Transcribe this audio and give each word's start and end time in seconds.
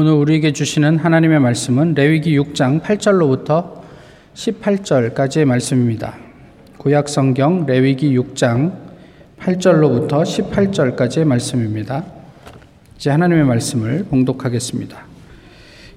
오늘 0.00 0.12
우리에게 0.12 0.52
주시는 0.52 0.98
하나님의 0.98 1.40
말씀은 1.40 1.94
레위기 1.94 2.38
6장 2.38 2.80
8절로부터 2.82 3.80
18절까지의 4.32 5.44
말씀입니다. 5.44 6.14
구약 6.76 7.08
성경 7.08 7.66
레위기 7.66 8.16
6장 8.16 8.74
8절로부터 9.40 10.22
18절까지의 10.22 11.24
말씀입니다. 11.24 12.04
이제 12.96 13.10
하나님의 13.10 13.42
말씀을 13.42 14.04
봉독하겠습니다. 14.04 14.96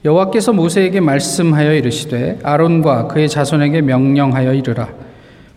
여호와께서 0.04 0.54
모세에게 0.54 1.00
말씀하여 1.00 1.76
이르시되 1.76 2.40
아론과 2.42 3.06
그의 3.06 3.30
자손에게 3.30 3.82
명령하여 3.82 4.56
이르라 4.56 4.90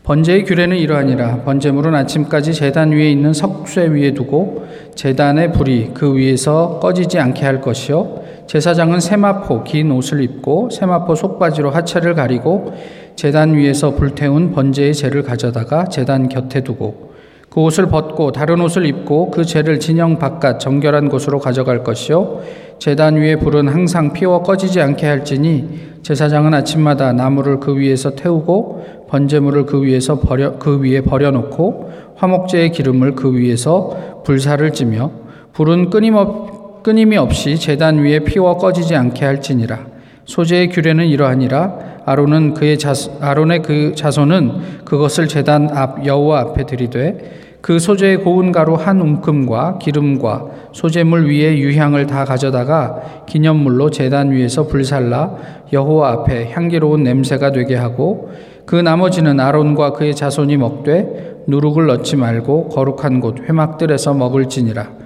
번제의 0.03 0.45
규례는 0.45 0.77
이러하니라 0.77 1.45
번제물은 1.45 1.95
아침까지 1.95 2.53
제단 2.53 2.91
위에 2.91 3.11
있는 3.11 3.33
석쇠 3.33 3.87
위에 3.87 4.13
두고 4.13 4.69
제단의 4.97 5.53
불이 5.53 5.93
그 5.95 6.15
위에서 6.15 6.79
꺼지지 6.79 7.19
않게 7.19 7.43
할 7.43 7.63
것이요 7.63 8.24
제사장은 8.47 9.01
세마포 9.01 9.65
긴 9.65 9.91
옷을 9.91 10.23
입고 10.23 10.71
세마포 10.71 11.15
속바지로 11.15 11.71
하체를 11.71 12.15
가리고 12.15 12.75
제단 13.17 13.55
위에서 13.55 13.95
불태운 13.95 14.53
번제의 14.53 14.95
재를 14.95 15.23
가져다가 15.23 15.85
제단 15.85 16.29
곁에 16.29 16.63
두고 16.63 17.15
그 17.49 17.61
옷을 17.61 17.87
벗고 17.87 18.33
다른 18.33 18.61
옷을 18.61 18.85
입고 18.85 19.31
그 19.31 19.45
재를 19.45 19.79
진영 19.79 20.19
바깥 20.19 20.61
정결한 20.61 21.09
곳으로 21.09 21.39
가져갈 21.39 21.85
것이요 21.85 22.43
제단 22.81 23.17
위에 23.17 23.37
불은 23.37 23.69
항상 23.69 24.13
피워 24.13 24.43
꺼지지 24.43 24.81
않게 24.81 25.07
할지니 25.07 25.95
제사장은 26.03 26.53
아침마다 26.53 27.13
나무를 27.13 27.61
그 27.61 27.79
위에서 27.79 28.15
태우고 28.15 29.07
번제물을 29.09 29.67
그 29.67 29.83
위에서 29.85 30.19
버려 30.19 30.59
그 30.59 30.81
위에 30.81 31.01
버려 31.01 31.31
놓고 31.31 31.93
화목제의 32.17 32.73
기름을 32.73 33.15
그 33.15 33.35
위에서 33.35 34.23
불사를 34.25 34.71
찌며 34.73 35.11
불은 35.53 35.91
끊임없 35.91 36.54
끊임이 36.85 37.17
없이 37.17 37.59
제단 37.59 37.97
위에 37.97 38.19
피워 38.19 38.59
꺼지지 38.59 38.95
않게 38.95 39.25
할지니라. 39.25 39.87
소재의 40.27 40.69
규례는 40.69 41.07
이러하니라. 41.07 42.03
아론은 42.05 42.53
그의 42.53 42.79
자 42.79 42.93
아론의 43.23 43.63
그 43.63 43.95
자손은 43.95 44.85
그것을 44.85 45.27
제단 45.27 45.71
앞 45.75 46.05
여호와 46.05 46.41
앞에 46.41 46.67
들이되 46.67 47.57
그 47.63 47.79
소재의 47.79 48.19
고운 48.19 48.53
가루 48.53 48.75
한 48.75 49.01
움큼과 49.01 49.79
기름과 49.79 50.45
소재물 50.73 51.31
위에 51.31 51.57
유향을 51.57 52.07
다 52.07 52.27
가져다가 52.27 53.25
기념물로 53.27 53.89
제단 53.89 54.33
위에서 54.33 54.67
불살라 54.67 55.37
여호와 55.73 56.11
앞에 56.11 56.51
향기로운 56.51 57.03
냄새가 57.03 57.53
되게 57.53 57.77
하고 57.77 58.31
그 58.67 58.77
나머지는 58.77 59.41
아론과 59.41 59.95
그의 59.95 60.15
자손이 60.15 60.59
먹되 60.59 61.45
누룩을 61.47 61.87
넣지 61.87 62.17
말고 62.17 62.69
거룩한 62.69 63.21
곳 63.21 63.41
회막들에서 63.49 64.13
먹을지니라 64.13 65.04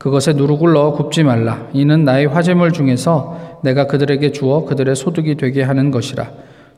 그것에 0.00 0.32
누룩을 0.32 0.74
굽지 0.96 1.22
말라 1.22 1.68
이는 1.72 2.04
나의 2.04 2.26
화제물 2.26 2.72
중에서 2.72 3.60
내가 3.62 3.86
그들에게 3.86 4.32
주어 4.32 4.64
그들의 4.64 4.96
소득이 4.96 5.36
되게 5.36 5.62
하는 5.62 5.92
것이라 5.92 6.28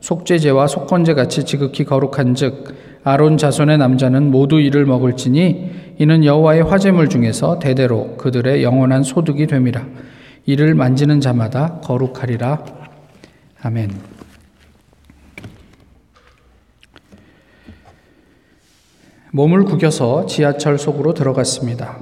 속죄제와 0.01 0.67
속건제 0.67 1.15
같이 1.15 1.43
지극히 1.43 1.85
거룩한즉 1.85 3.01
아론 3.05 3.37
자손의 3.37 3.79
남자는 3.79 4.29
모두 4.31 4.59
이를 4.59 4.85
먹을지니 4.85 5.95
이는 5.99 6.25
여호와의 6.25 6.63
화제물 6.63 7.09
중에서 7.09 7.59
대대로 7.59 8.15
그들의 8.17 8.63
영원한 8.63 9.03
소득이 9.03 9.47
됨이라. 9.47 9.85
이를 10.45 10.73
만지는 10.73 11.21
자마다 11.21 11.79
거룩하리라. 11.83 12.63
아멘. 13.61 13.91
몸을 19.31 19.65
구겨서 19.65 20.25
지하철 20.25 20.77
속으로 20.77 21.13
들어갔습니다. 21.13 21.99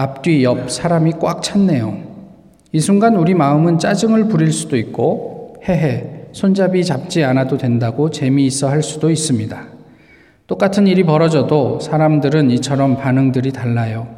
앞뒤 0.00 0.44
옆 0.44 0.70
사람이 0.70 1.12
꽉 1.20 1.42
찼네요. 1.42 1.94
이 2.72 2.80
순간 2.80 3.16
우리 3.16 3.34
마음은 3.34 3.78
짜증을 3.78 4.28
부릴 4.28 4.50
수도 4.50 4.78
있고 4.78 5.56
헤헤 5.68 6.28
손잡이 6.32 6.84
잡지 6.84 7.22
않아도 7.22 7.58
된다고 7.58 8.08
재미있어 8.08 8.70
할 8.70 8.82
수도 8.82 9.10
있습니다. 9.10 9.62
똑같은 10.46 10.86
일이 10.86 11.04
벌어져도 11.04 11.80
사람들은 11.80 12.50
이처럼 12.52 12.96
반응들이 12.96 13.52
달라요. 13.52 14.08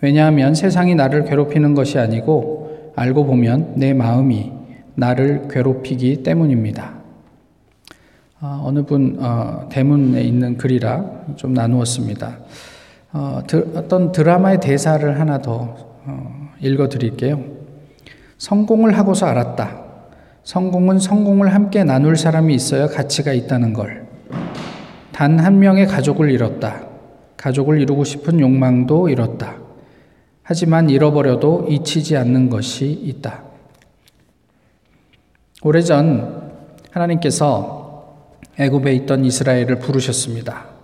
왜냐하면 0.00 0.54
세상이 0.54 0.94
나를 0.94 1.24
괴롭히는 1.24 1.74
것이 1.74 1.98
아니고 1.98 2.92
알고 2.94 3.26
보면 3.26 3.72
내 3.76 3.94
마음이 3.94 4.52
나를 4.94 5.48
괴롭히기 5.50 6.22
때문입니다. 6.22 6.94
어, 8.40 8.70
느분 8.72 9.16
어, 9.18 9.66
대문에 9.70 10.22
있는 10.22 10.56
글이라 10.56 11.34
좀 11.34 11.52
나누었습니다. 11.52 12.38
어, 13.16 13.40
드, 13.46 13.72
어떤 13.74 14.12
드라마의 14.12 14.60
대사를 14.60 15.18
하나 15.18 15.38
더 15.38 15.74
어, 16.04 16.50
읽어 16.60 16.90
드릴게요. 16.90 17.42
성공을 18.36 18.98
하고서 18.98 19.24
알았다. 19.24 19.84
성공은 20.44 20.98
성공을 20.98 21.54
함께 21.54 21.82
나눌 21.82 22.18
사람이 22.18 22.54
있어야 22.54 22.88
가치가 22.88 23.32
있다는 23.32 23.72
걸. 23.72 24.06
단 25.12 25.40
한 25.40 25.58
명의 25.60 25.86
가족을 25.86 26.30
잃었다. 26.30 26.82
가족을 27.38 27.80
이루고 27.80 28.04
싶은 28.04 28.38
욕망도 28.38 29.08
잃었다. 29.08 29.56
하지만 30.42 30.90
잃어버려도 30.90 31.68
잊히지 31.70 32.18
않는 32.18 32.50
것이 32.50 32.90
있다. 32.90 33.44
오래전 35.62 36.52
하나님께서 36.90 38.14
애굽에 38.58 38.92
있던 38.92 39.24
이스라엘을 39.24 39.78
부르셨습니다. 39.78 40.75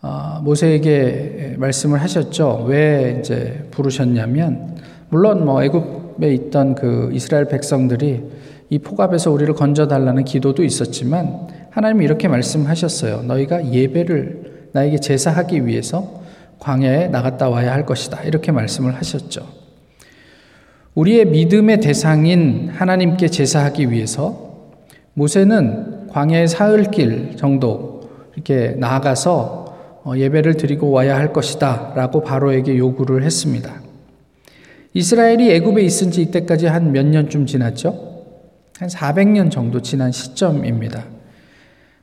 어, 0.00 0.40
모세에게 0.42 1.56
말씀을 1.58 2.00
하셨죠. 2.02 2.64
왜 2.68 3.18
이제 3.18 3.66
부르셨냐면 3.70 4.76
물론 5.08 5.44
뭐 5.44 5.62
애굽에 5.62 6.32
있던 6.34 6.74
그 6.74 7.10
이스라엘 7.12 7.46
백성들이 7.46 8.22
이 8.70 8.78
폭압에서 8.78 9.32
우리를 9.32 9.52
건져 9.54 9.88
달라는 9.88 10.24
기도도 10.24 10.62
있었지만 10.62 11.48
하나님이 11.70 12.04
이렇게 12.04 12.28
말씀하셨어요. 12.28 13.22
너희가 13.22 13.72
예배를 13.72 14.68
나에게 14.72 14.98
제사하기 14.98 15.66
위해서 15.66 16.22
광야에 16.60 17.08
나갔다 17.08 17.48
와야 17.48 17.72
할 17.72 17.86
것이다. 17.86 18.22
이렇게 18.22 18.52
말씀을 18.52 18.94
하셨죠. 18.96 19.46
우리의 20.94 21.26
믿음의 21.26 21.80
대상인 21.80 22.68
하나님께 22.68 23.28
제사하기 23.28 23.90
위해서 23.90 24.48
모세는 25.14 26.08
광야의 26.08 26.48
사흘길 26.48 27.36
정도 27.36 28.10
이렇게 28.34 28.74
나아가서 28.78 29.67
어, 29.67 29.67
예배를 30.16 30.56
드리고 30.56 30.90
와야 30.90 31.16
할 31.16 31.32
것이다. 31.32 31.92
라고 31.94 32.22
바로에게 32.22 32.78
요구를 32.78 33.22
했습니다. 33.24 33.82
이스라엘이 34.94 35.50
애굽에 35.52 35.82
있은 35.82 36.10
지 36.10 36.22
이때까지 36.22 36.66
한 36.66 36.92
몇 36.92 37.04
년쯤 37.06 37.46
지났죠? 37.46 38.08
한 38.78 38.88
400년 38.88 39.50
정도 39.50 39.82
지난 39.82 40.12
시점입니다. 40.12 41.04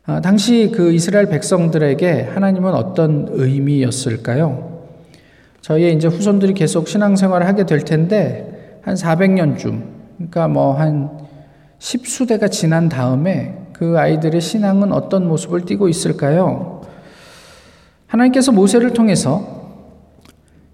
아, 0.05 0.22
당시 0.22 0.72
그 0.73 0.94
이스라엘 0.94 1.28
백성들에게 1.29 2.29
하나님은 2.34 2.73
어떤 2.73 3.28
의미였을까요? 3.31 4.84
저희의 5.61 5.95
이제 5.95 6.07
후손들이 6.07 6.53
계속 6.53 6.88
신앙생활을 6.88 7.47
하게 7.47 7.66
될 7.66 7.79
텐데 7.79 8.79
한 8.84 8.94
400년쯤, 8.94 9.84
그러니까 10.17 10.47
뭐한 10.47 11.09
십수대가 11.79 12.50
지난 12.50 12.88
다음에 12.88 13.57
그 13.73 13.97
아이들의 13.97 14.39
신앙은 14.41 14.94
어떤 14.94 15.28
모습을 15.28 15.66
띠고 15.66 15.89
있을까요? 15.89 16.81
하나님께서 18.16 18.52
모세를 18.52 18.94
통해서 18.94 19.64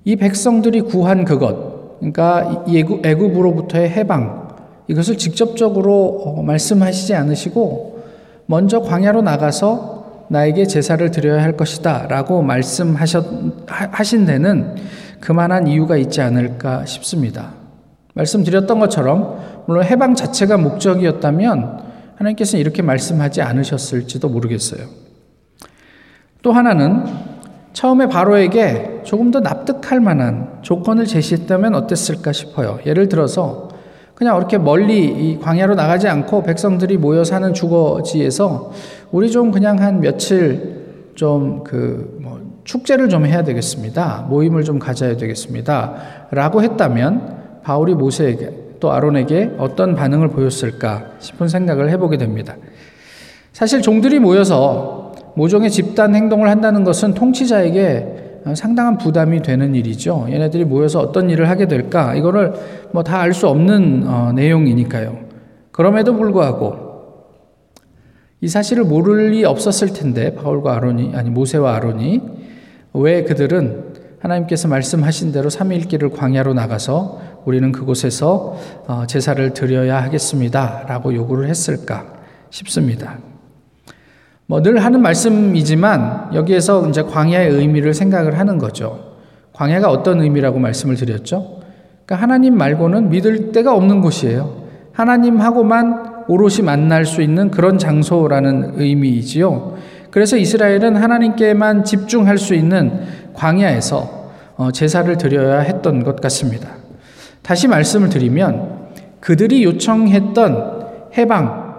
이 0.03 0.15
백성들이 0.15 0.81
구한 0.81 1.25
그것, 1.25 1.99
그러니까 1.99 2.65
애굽으로부터의 3.03 3.89
해방, 3.89 4.49
이것을 4.87 5.17
직접적으로 5.17 6.21
어, 6.25 6.43
말씀하시지 6.43 7.13
않으시고 7.13 8.03
먼저 8.45 8.81
광야로 8.81 9.21
나가서 9.21 10.25
나에게 10.29 10.65
제사를 10.65 11.09
드려야 11.11 11.41
할 11.41 11.57
것이다 11.57 12.07
라고 12.07 12.41
말씀하신 12.41 14.25
데는 14.25 14.75
그만한 15.19 15.67
이유가 15.67 15.97
있지 15.97 16.21
않을까 16.21 16.85
싶습니다. 16.85 17.53
말씀드렸던 18.13 18.79
것처럼 18.79 19.63
물론 19.67 19.83
해방 19.83 20.15
자체가 20.15 20.57
목적이었다면 20.57 21.83
하나님께서는 22.15 22.61
이렇게 22.61 22.81
말씀하지 22.81 23.41
않으셨을지도 23.41 24.29
모르겠어요. 24.29 24.87
또 26.41 26.51
하나는 26.51 27.05
처음에 27.73 28.07
바로에게 28.07 29.01
조금 29.03 29.31
더 29.31 29.39
납득할 29.39 29.99
만한 29.99 30.59
조건을 30.61 31.05
제시했다면 31.05 31.75
어땠을까 31.75 32.31
싶어요. 32.31 32.79
예를 32.85 33.07
들어서 33.09 33.69
그냥 34.15 34.37
이렇게 34.37 34.57
멀리 34.57 35.05
이 35.05 35.39
광야로 35.39 35.75
나가지 35.75 36.07
않고 36.07 36.43
백성들이 36.43 36.97
모여 36.97 37.23
사는 37.23 37.53
주거지에서 37.53 38.71
우리 39.11 39.31
좀 39.31 39.51
그냥 39.51 39.79
한 39.81 39.99
며칠 39.99 40.81
좀 41.15 41.63
그 41.63 42.19
뭐 42.21 42.39
축제를 42.63 43.09
좀 43.09 43.25
해야 43.25 43.43
되겠습니다. 43.43 44.27
모임을 44.29 44.63
좀 44.63 44.77
가져야 44.77 45.17
되겠습니다. 45.17 45.93
라고 46.29 46.61
했다면 46.61 47.61
바울이 47.63 47.95
모세에게 47.95 48.75
또 48.79 48.91
아론에게 48.91 49.53
어떤 49.57 49.95
반응을 49.95 50.29
보였을까 50.29 51.05
싶은 51.19 51.47
생각을 51.47 51.89
해보게 51.89 52.17
됩니다. 52.17 52.55
사실 53.51 53.81
종들이 53.81 54.19
모여서 54.19 55.00
모종의 55.35 55.69
집단 55.69 56.15
행동을 56.15 56.49
한다는 56.49 56.83
것은 56.83 57.13
통치자에게 57.13 58.41
상당한 58.55 58.97
부담이 58.97 59.41
되는 59.43 59.75
일이죠. 59.75 60.25
얘네들이 60.29 60.65
모여서 60.65 60.99
어떤 60.99 61.29
일을 61.29 61.47
하게 61.49 61.67
될까? 61.67 62.15
이거를 62.15 62.53
뭐 62.91 63.03
다 63.03 63.21
알 63.21 63.33
수 63.33 63.47
없는 63.47 64.03
어, 64.07 64.31
내용이니까요. 64.33 65.17
그럼에도 65.71 66.15
불구하고 66.15 66.91
이 68.41 68.47
사실을 68.47 68.83
모를 68.83 69.29
리 69.29 69.45
없었을 69.45 69.93
텐데 69.93 70.33
바울과 70.33 70.75
아론이 70.75 71.11
아니 71.13 71.29
모세와 71.29 71.75
아론이 71.75 72.21
왜 72.93 73.23
그들은 73.23 73.91
하나님께서 74.19 74.67
말씀하신 74.67 75.31
대로 75.31 75.49
3일 75.49 75.87
길을 75.87 76.09
광야로 76.09 76.53
나가서 76.53 77.21
우리는 77.45 77.71
그곳에서 77.71 78.57
어, 78.87 79.03
제사를 79.07 79.53
드려야 79.53 80.03
하겠습니다라고 80.03 81.13
요구를 81.13 81.47
했을까 81.47 82.05
싶습니다. 82.49 83.17
뭐 84.51 84.61
늘 84.61 84.83
하는 84.83 85.01
말씀이지만 85.01 86.31
여기에서 86.33 86.85
이제 86.89 87.03
광야의 87.03 87.51
의미를 87.51 87.93
생각을 87.93 88.37
하는 88.37 88.57
거죠. 88.57 88.99
광야가 89.53 89.89
어떤 89.89 90.19
의미라고 90.19 90.59
말씀을 90.59 90.95
드렸죠? 90.95 91.61
그러니까 92.05 92.15
하나님 92.17 92.57
말고는 92.57 93.11
믿을 93.11 93.53
데가 93.53 93.73
없는 93.73 94.01
곳이에요. 94.01 94.63
하나님하고만 94.91 96.25
오롯이 96.27 96.63
만날 96.65 97.05
수 97.05 97.21
있는 97.21 97.49
그런 97.49 97.77
장소라는 97.77 98.73
의미이지요. 98.75 99.77
그래서 100.11 100.35
이스라엘은 100.35 100.97
하나님께만 100.97 101.85
집중할 101.85 102.37
수 102.37 102.53
있는 102.53 103.03
광야에서 103.33 104.31
어, 104.57 104.71
제사를 104.73 105.17
드려야 105.17 105.59
했던 105.61 106.03
것 106.03 106.19
같습니다. 106.19 106.67
다시 107.41 107.69
말씀을 107.69 108.09
드리면 108.09 108.89
그들이 109.21 109.63
요청했던 109.63 110.87
해방, 111.17 111.73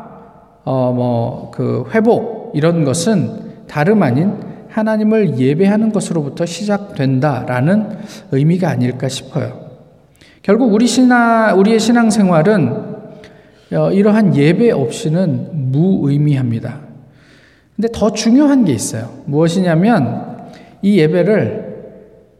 어, 0.64 0.92
뭐, 0.94 1.50
그 1.54 1.84
회복, 1.92 2.41
이런 2.54 2.84
것은 2.84 3.66
다름 3.66 4.02
아닌 4.02 4.32
하나님을 4.68 5.38
예배하는 5.38 5.92
것으로부터 5.92 6.46
시작된다라는 6.46 7.98
의미가 8.30 8.68
아닐까 8.70 9.08
싶어요. 9.08 9.70
결국 10.42 10.72
우리 10.72 10.86
신앙, 10.86 11.58
우리의 11.58 11.78
신앙생활은 11.78 12.92
어, 13.74 13.90
이러한 13.90 14.36
예배 14.36 14.70
없이는 14.70 15.70
무의미합니다. 15.72 16.80
근데 17.76 17.88
더 17.92 18.12
중요한 18.12 18.64
게 18.64 18.72
있어요. 18.72 19.22
무엇이냐면 19.24 20.50
이 20.82 20.98
예배를 20.98 21.72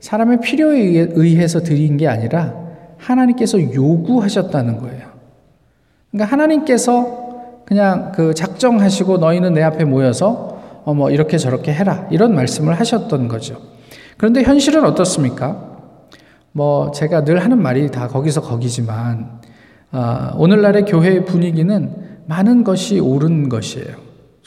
사람의 0.01 0.41
필요에 0.41 1.09
의해서 1.15 1.61
드린 1.61 1.97
게 1.97 2.09
아니라 2.09 2.55
하나님께서 2.99 3.61
요구하셨다는 3.73 4.79
거예요. 4.79 5.13
그러니까 6.11 6.33
하나님께서 6.33 7.22
그냥 7.65 8.13
그 8.15 8.35
작정하시고 8.35 9.19
너희는 9.19 9.55
내 9.55 9.63
앞에 9.63 9.85
모여서 9.85 10.53
어 10.85 10.95
뭐 10.95 11.11
이렇게 11.11 11.39
저렇게 11.39 11.73
해라 11.73 12.09
이런 12.11 12.35
말씀을 12.35 12.75
하셨던 12.81 13.29
거죠. 13.29 13.57
그런데 14.17 14.43
현실은 14.43 14.85
어떻습니까? 14.85 15.79
뭐 16.53 16.91
제가 16.91 17.25
늘 17.25 17.39
하는 17.43 17.63
말이 17.63 17.91
다 17.91 18.09
거기서 18.09 18.41
거기지만 18.43 19.41
어, 19.93 20.31
오늘날의 20.37 20.85
교회의 20.85 21.25
분위기는 21.25 21.95
많은 22.27 22.65
것이 22.65 22.99
옳은 22.99 23.49
것이에요. 23.49 23.97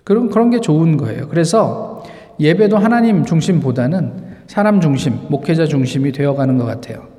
그런 0.03 0.29
그런 0.29 0.49
게 0.49 0.59
좋은 0.59 0.97
거예요. 0.97 1.27
그래서 1.29 2.03
예배도 2.39 2.77
하나님 2.77 3.23
중심보다는 3.25 4.25
사람 4.47 4.81
중심, 4.81 5.17
목회자 5.29 5.65
중심이 5.65 6.11
되어가는 6.11 6.57
것 6.57 6.65
같아요. 6.65 7.14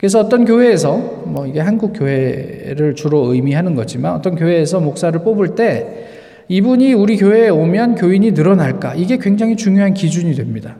그래서 0.00 0.18
어떤 0.18 0.46
교회에서 0.46 0.96
뭐 1.26 1.46
이게 1.46 1.60
한국 1.60 1.92
교회를 1.92 2.94
주로 2.94 3.34
의미하는 3.34 3.74
거지만 3.74 4.14
어떤 4.14 4.34
교회에서 4.34 4.80
목사를 4.80 5.20
뽑을 5.22 5.54
때 5.54 6.06
이분이 6.48 6.94
우리 6.94 7.18
교회에 7.18 7.50
오면 7.50 7.96
교인이 7.96 8.32
늘어날까 8.32 8.94
이게 8.94 9.18
굉장히 9.18 9.56
중요한 9.56 9.92
기준이 9.92 10.32
됩니다. 10.34 10.76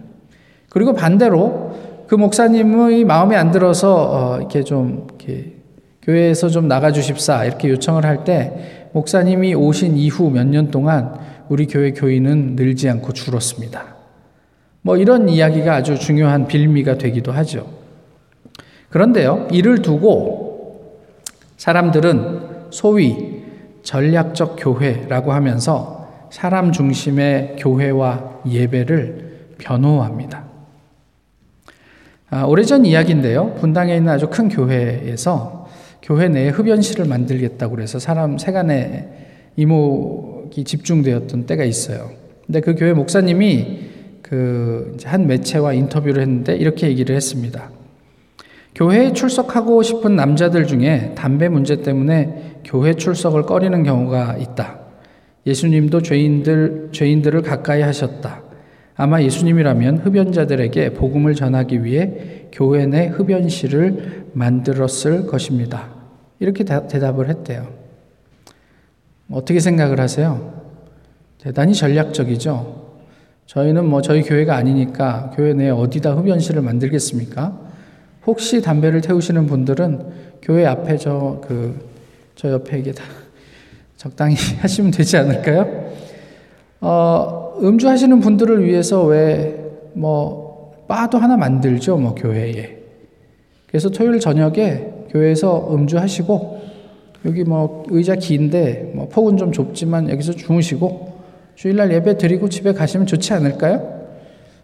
그리고 0.70 0.94
반대로 0.94 1.76
그 2.06 2.14
목사님의 2.14 3.04
마음에 3.04 3.36
안 3.36 3.50
들어서 3.50 4.10
어 4.10 4.36
이렇게 4.38 4.62
좀 4.64 5.06
이렇게 5.08 5.56
교회에서 6.00 6.48
좀 6.48 6.66
나가 6.66 6.90
주십사 6.90 7.44
이렇게 7.44 7.68
요청을 7.68 8.06
할 8.06 8.24
때 8.24 8.88
목사님이 8.92 9.54
오신 9.54 9.98
이후 9.98 10.30
몇 10.30 10.46
년 10.46 10.70
동안 10.70 11.12
우리 11.50 11.66
교회 11.66 11.92
교인은 11.92 12.56
늘지 12.56 12.88
않고 12.88 13.12
줄었습니다. 13.12 13.96
뭐 14.80 14.96
이런 14.96 15.28
이야기가 15.28 15.74
아주 15.74 15.98
중요한 15.98 16.46
빌미가 16.46 16.96
되기도 16.96 17.32
하죠. 17.32 17.79
그런데요, 18.90 19.48
이를 19.50 19.82
두고 19.82 21.00
사람들은 21.56 22.70
소위 22.70 23.42
전략적 23.82 24.56
교회라고 24.58 25.32
하면서 25.32 26.28
사람 26.30 26.72
중심의 26.72 27.56
교회와 27.58 28.42
예배를 28.46 29.56
변호합니다. 29.58 30.44
아, 32.30 32.44
오래전 32.44 32.84
이야기인데요. 32.84 33.54
분당에 33.54 33.96
있는 33.96 34.12
아주 34.12 34.28
큰 34.28 34.48
교회에서 34.48 35.68
교회 36.02 36.28
내에 36.28 36.50
흡연실을 36.50 37.06
만들겠다고 37.06 37.74
그래서 37.74 37.98
사람 37.98 38.38
세간의 38.38 39.08
이목이 39.56 40.64
집중되었던 40.64 41.46
때가 41.46 41.64
있어요. 41.64 42.10
근데 42.46 42.60
그 42.60 42.74
교회 42.74 42.92
목사님이 42.92 43.90
그 44.22 44.70
한 45.04 45.26
매체와 45.26 45.72
인터뷰를 45.72 46.22
했는데 46.22 46.54
이렇게 46.56 46.88
얘기를 46.88 47.14
했습니다. 47.16 47.70
교회에 48.74 49.12
출석하고 49.12 49.82
싶은 49.82 50.16
남자들 50.16 50.66
중에 50.66 51.14
담배 51.16 51.48
문제 51.48 51.82
때문에 51.82 52.60
교회 52.64 52.94
출석을 52.94 53.42
꺼리는 53.42 53.82
경우가 53.82 54.36
있다. 54.36 54.78
예수님도 55.46 56.02
죄인들, 56.02 56.90
죄인들을 56.92 57.42
가까이 57.42 57.82
하셨다. 57.82 58.42
아마 58.96 59.22
예수님이라면 59.22 59.98
흡연자들에게 59.98 60.92
복음을 60.92 61.34
전하기 61.34 61.84
위해 61.84 62.48
교회 62.52 62.86
내 62.86 63.06
흡연실을 63.06 64.26
만들었을 64.34 65.26
것입니다. 65.26 65.88
이렇게 66.38 66.64
다, 66.64 66.86
대답을 66.86 67.28
했대요. 67.28 67.68
어떻게 69.30 69.58
생각을 69.60 70.00
하세요? 70.00 70.60
대단히 71.38 71.74
전략적이죠. 71.74 72.90
저희는 73.46 73.86
뭐 73.86 74.02
저희 74.02 74.22
교회가 74.22 74.54
아니니까 74.54 75.32
교회 75.34 75.54
내에 75.54 75.70
어디다 75.70 76.12
흡연실을 76.12 76.62
만들겠습니까? 76.62 77.59
혹시 78.26 78.60
담배를 78.60 79.00
태우시는 79.00 79.46
분들은 79.46 80.06
교회 80.42 80.66
앞에 80.66 80.96
저, 80.96 81.40
그, 81.46 81.88
저 82.34 82.50
옆에 82.50 82.78
이게 82.78 82.92
다 82.92 83.04
적당히 83.96 84.34
하시면 84.60 84.90
되지 84.90 85.16
않을까요? 85.18 85.90
어, 86.80 87.54
음주하시는 87.62 88.20
분들을 88.20 88.64
위해서 88.64 89.04
왜, 89.04 89.62
뭐, 89.92 90.84
바도 90.88 91.18
하나 91.18 91.36
만들죠, 91.36 91.98
뭐, 91.98 92.14
교회에. 92.14 92.78
그래서 93.66 93.90
토요일 93.90 94.18
저녁에 94.18 94.88
교회에서 95.10 95.74
음주하시고, 95.74 96.60
여기 97.26 97.44
뭐, 97.44 97.84
의자 97.90 98.16
긴데, 98.16 98.92
뭐, 98.94 99.08
폭은 99.08 99.36
좀 99.36 99.52
좁지만 99.52 100.08
여기서 100.08 100.32
주무시고, 100.32 101.20
주일날 101.54 101.92
예배 101.92 102.16
드리고 102.16 102.48
집에 102.48 102.72
가시면 102.72 103.06
좋지 103.06 103.34
않을까요? 103.34 104.00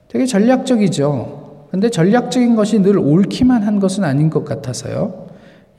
되게 0.08 0.24
전략적이죠. 0.24 1.45
근데 1.76 1.90
전략적인 1.90 2.56
것이 2.56 2.80
늘 2.80 2.96
옳기만 2.96 3.62
한 3.62 3.80
것은 3.80 4.02
아닌 4.02 4.30
것 4.30 4.46
같아서요. 4.46 5.26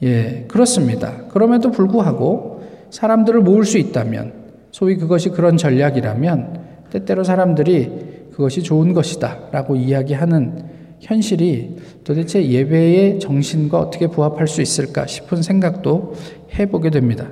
예, 0.03 0.45
그렇습니다. 0.47 1.25
그럼에도 1.29 1.71
불구하고 1.71 2.61
사람들을 2.91 3.41
모을 3.41 3.65
수 3.65 3.79
있다면, 3.79 4.31
소위 4.69 4.97
그것이 4.97 5.29
그런 5.29 5.57
전략이라면, 5.57 6.61
때때로 6.91 7.23
사람들이 7.23 8.27
그것이 8.31 8.61
좋은 8.61 8.93
것이다 8.93 9.49
라고 9.51 9.75
이야기하는 9.75 10.65
현실이 10.99 11.77
도대체 12.03 12.47
예배의 12.47 13.19
정신과 13.19 13.79
어떻게 13.79 14.05
부합할 14.05 14.47
수 14.47 14.61
있을까 14.61 15.07
싶은 15.07 15.41
생각도 15.41 16.13
해보게 16.53 16.91
됩니다. 16.91 17.27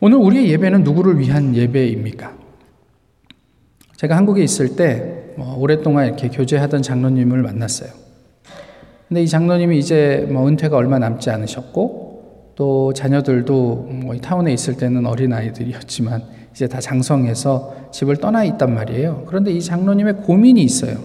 오늘 0.00 0.16
우리의 0.16 0.48
예배는 0.52 0.84
누구를 0.84 1.18
위한 1.18 1.54
예배입니까? 1.54 2.34
제가 3.96 4.16
한국에 4.16 4.42
있을 4.42 4.76
때 4.76 5.19
뭐 5.36 5.56
오랫동안 5.58 6.06
이렇게 6.06 6.28
교제하던 6.28 6.82
장로님을 6.82 7.42
만났어요. 7.42 7.90
근데 9.08 9.22
이 9.22 9.28
장로님이 9.28 9.78
이제 9.78 10.28
뭐 10.30 10.46
은퇴가 10.48 10.76
얼마 10.76 10.98
남지 10.98 11.30
않으셨고 11.30 12.52
또 12.54 12.92
자녀들도 12.92 13.88
뭐 14.04 14.16
타운에 14.18 14.52
있을 14.52 14.76
때는 14.76 15.06
어린 15.06 15.32
아이들이었지만 15.32 16.22
이제 16.52 16.68
다 16.68 16.78
장성해서 16.80 17.90
집을 17.90 18.16
떠나 18.18 18.44
있단 18.44 18.74
말이에요. 18.74 19.24
그런데 19.26 19.50
이 19.50 19.60
장로님의 19.62 20.14
고민이 20.18 20.62
있어요. 20.62 20.98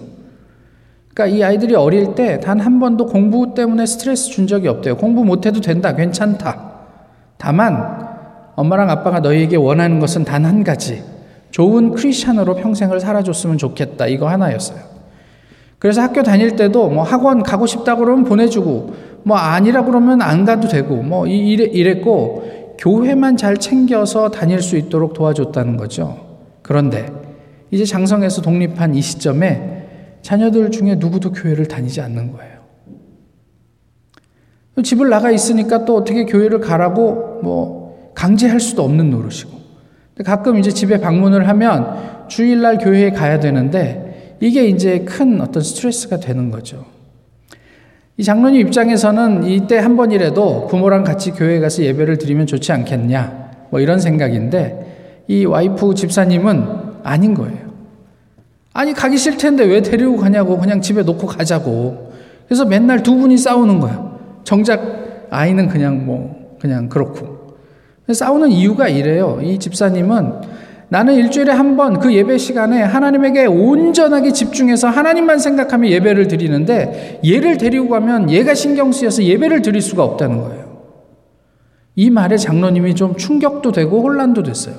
그러니까 1.13 1.38
이 1.38 1.44
아이들이 1.44 1.75
어릴 1.75 2.13
때 2.15 2.39
단 2.41 2.60
한 2.60 2.79
번도 2.79 3.05
공부 3.08 3.53
때문에 3.53 3.86
스트레스 3.86 4.29
준 4.29 4.48
적이 4.48 4.67
없대요. 4.67 4.98
공부 4.98 5.24
못해도 5.24 5.62
된다, 5.62 5.96
괜찮다. 5.96 6.74
다만 7.38 8.05
엄마랑 8.55 8.89
아빠가 8.89 9.20
너희에게 9.22 9.55
원하는 9.55 10.00
것은 10.00 10.25
단 10.25 10.46
한 10.46 10.63
가지. 10.63 11.01
좋은 11.55 11.91
크리스찬으로 11.91 12.55
평생을 12.55 13.00
살아줬으면 13.00 13.57
좋겠다. 13.57 14.07
이거 14.07 14.27
하나였어요. 14.27 14.77
그래서 15.79 16.01
학교 16.01 16.21
다닐 16.21 16.57
때도 16.57 16.89
뭐 16.89 17.01
학원 17.01 17.43
가고 17.43 17.65
싶다 17.65 17.95
그러면 17.95 18.25
보내주고 18.25 18.93
뭐 19.24 19.38
아니라 19.38 19.85
그러면 19.85 20.21
안 20.21 20.43
가도 20.43 20.67
되고 20.67 21.01
뭐 21.01 21.25
이랬 21.27 22.01
고 22.01 22.75
교회만 22.77 23.38
잘 23.38 23.55
챙겨서 23.55 24.31
다닐 24.31 24.62
수 24.62 24.75
있도록 24.75 25.13
도와줬다는 25.13 25.77
거죠. 25.77 26.41
그런데 26.62 27.09
이제 27.71 27.85
장성에서 27.85 28.41
독립한 28.41 28.93
이 28.93 29.01
시점에 29.01 30.17
자녀들 30.24 30.71
중에 30.71 30.95
누구도 30.95 31.31
교회를 31.31 31.69
다니지 31.69 32.01
않는 32.01 32.33
거예요. 32.33 32.59
집을 34.83 35.07
나가 35.07 35.31
있으니까 35.31 35.85
또 35.85 35.95
어떻게 35.95 36.25
교회를 36.25 36.59
가라고 36.59 37.39
뭐 37.41 38.12
강제할 38.13 38.59
수도 38.59 38.83
없는 38.83 39.09
노릇이고. 39.09 39.54
가끔 40.24 40.57
이제 40.57 40.72
집에 40.72 41.00
방문을 41.00 41.48
하면 41.50 42.27
주일날 42.27 42.77
교회에 42.77 43.12
가야 43.12 43.39
되는데 43.39 44.38
이게 44.39 44.67
이제 44.67 45.00
큰 45.00 45.41
어떤 45.41 45.62
스트레스가 45.62 46.17
되는 46.19 46.51
거죠. 46.51 46.86
이 48.17 48.24
장로님 48.24 48.62
입장에서는 48.62 49.43
이때 49.43 49.77
한 49.77 49.98
번이라도 49.98 50.67
부모랑 50.67 51.03
같이 51.03 51.31
교회에 51.31 51.60
가서 51.60 51.84
예배를 51.84 52.17
드리면 52.17 52.48
좋지 52.48 52.72
않겠냐. 52.72 53.45
뭐 53.69 53.81
이런 53.81 54.00
생각인데 54.00 55.24
이 55.27 55.45
와이프 55.45 55.95
집사님은 55.95 56.65
아닌 57.03 57.34
거예요. 57.34 57.65
아니, 58.74 58.93
가기 58.93 59.17
싫 59.17 59.38
텐데 59.38 59.63
왜 59.63 59.81
데리고 59.81 60.17
가냐고 60.17 60.57
그냥 60.57 60.81
집에 60.81 61.03
놓고 61.03 61.27
가자고. 61.27 62.12
그래서 62.45 62.65
맨날 62.65 63.03
두 63.03 63.15
분이 63.15 63.38
싸우는 63.38 63.79
거야. 63.79 64.17
정작 64.43 65.27
아이는 65.29 65.67
그냥 65.67 66.05
뭐, 66.05 66.57
그냥 66.60 66.89
그렇고. 66.89 67.35
싸우는 68.13 68.51
이유가 68.51 68.88
이래요. 68.88 69.39
이 69.41 69.57
집사님은 69.57 70.33
나는 70.89 71.15
일주일에 71.15 71.51
한 71.51 71.75
번 71.75 72.00
그 72.00 72.13
예배 72.13 72.38
시간에 72.38 72.81
하나님에게 72.83 73.47
온전하게 73.47 74.31
집중해서 74.31 74.88
하나님만 74.89 75.39
생각하며 75.39 75.89
예배를 75.89 76.27
드리는데 76.27 77.19
얘를 77.25 77.57
데리고 77.57 77.89
가면 77.89 78.29
얘가 78.29 78.53
신경 78.53 78.91
쓰여서 78.91 79.24
예배를 79.24 79.62
드릴 79.63 79.81
수가 79.81 80.03
없다는 80.03 80.41
거예요. 80.41 80.65
이 81.95 82.09
말에 82.12 82.38
장로님이 82.38 82.93
좀 82.93 83.15
충격도 83.15 83.71
되고 83.71 84.01
혼란도 84.01 84.43
됐어요. 84.43 84.75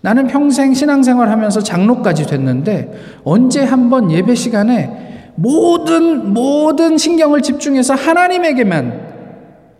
나는 0.00 0.26
평생 0.26 0.74
신앙생활 0.74 1.28
하면서 1.30 1.60
장로까지 1.60 2.26
됐는데 2.26 2.92
언제 3.24 3.62
한 3.64 3.90
번 3.90 4.10
예배 4.10 4.34
시간에 4.34 5.32
모든, 5.36 6.32
모든 6.34 6.98
신경을 6.98 7.42
집중해서 7.42 7.94
하나님에게만, 7.94 9.07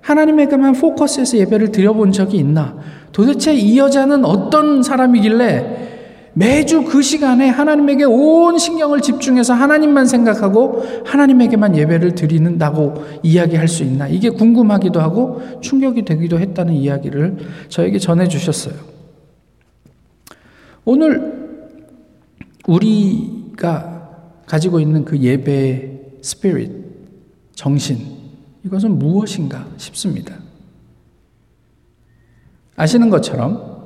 하나님에게만 0.09 0.73
포커스해서 0.73 1.37
예배를 1.37 1.71
드려본 1.71 2.13
적이 2.13 2.39
있나? 2.39 2.75
도대체 3.13 3.53
이 3.55 3.77
여자는 3.79 4.25
어떤 4.25 4.83
사람이길래 4.83 6.31
매주 6.33 6.85
그 6.85 7.03
시간에 7.03 7.49
하나님에게 7.49 8.05
온 8.05 8.57
신경을 8.57 9.03
집중해서 9.03 9.53
하나님만 9.53 10.07
생각하고 10.07 10.83
하나님에게만 11.05 11.77
예배를 11.77 12.15
드리는다고 12.15 12.95
이야기할 13.23 13.69
수 13.69 13.83
있나? 13.83 14.09
이게 14.09 14.31
궁금하기도 14.31 14.99
하고 14.99 15.43
충격이 15.61 16.07
되기도 16.07 16.39
했다는 16.39 16.73
이야기를 16.73 17.37
저에게 17.69 17.99
전해 17.99 18.29
주셨어요. 18.29 18.75
오늘 20.87 21.59
우리가 22.67 24.09
가지고 24.47 24.81
있는 24.81 25.05
그 25.05 25.19
예배 25.19 25.99
스피릿, 26.23 26.71
정신, 27.55 28.18
이것은 28.69 28.99
무엇인가 28.99 29.67
싶습니다. 29.79 30.35
아시는 32.77 33.09
것처럼 33.09 33.79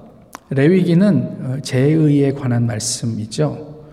레위기는 0.50 1.36
어, 1.40 1.60
제의에 1.62 2.32
관한 2.32 2.66
말씀이죠. 2.66 3.84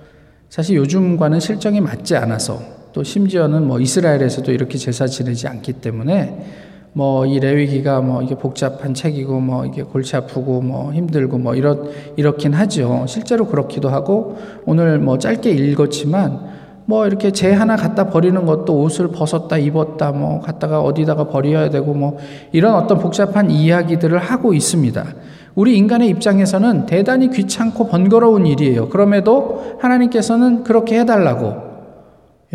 사실 0.50 0.78
요즘과는 0.78 1.40
실정이 1.40 1.80
맞지 1.80 2.16
않아서 2.16 2.60
또 2.92 3.04
심지어는 3.04 3.68
뭐 3.68 3.80
이스라엘에서도 3.80 4.52
이렇게 4.52 4.80
제사 4.80 5.06
지내지 5.06 5.48
않기 5.48 5.74
때문에 5.74 6.70
뭐 6.94 7.26
이 7.28 7.40
레위기가 7.40 8.02
뭐 8.02 8.24
이게 8.24 8.34
복잡한 8.36 8.96
책이고 8.96 9.40
뭐 9.40 9.66
이게 9.66 9.84
골치 9.84 10.16
아프고 10.16 10.62
뭐 10.62 10.92
힘들고 10.92 11.38
뭐 11.38 11.54
이렇 11.54 11.78
이렇긴 12.18 12.54
하죠. 12.54 13.06
실제로 13.08 13.46
그렇기도 13.46 13.90
하고 13.90 14.38
오늘 14.66 14.98
뭐 14.98 15.20
짧게 15.20 15.52
읽었지만 15.52 16.49
뭐 16.90 17.06
이렇게 17.06 17.30
재 17.30 17.54
하나 17.54 17.76
갖다 17.76 18.10
버리는 18.10 18.44
것도 18.48 18.82
옷을 18.82 19.10
벗었다 19.10 19.60
입었다 19.60 20.12
뭐 20.12 20.40
갖다가 20.42 20.82
어디다가 20.82 21.26
버려야 21.26 21.70
되고 21.70 21.94
뭐 21.94 22.18
이런 22.52 22.74
어떤 22.74 22.98
복잡한 22.98 23.52
이야기들을 23.52 24.18
하고 24.18 24.56
있습니다. 24.56 25.06
우리 25.54 25.78
인간의 25.78 26.10
입장에서는 26.10 26.88
대단히 26.88 27.30
귀찮고 27.30 27.90
번거로운 27.90 28.48
일이에요. 28.48 28.90
그럼에도 28.90 29.78
하나님께서는 29.80 30.64
그렇게 30.64 31.00
해달라고. 31.00 31.70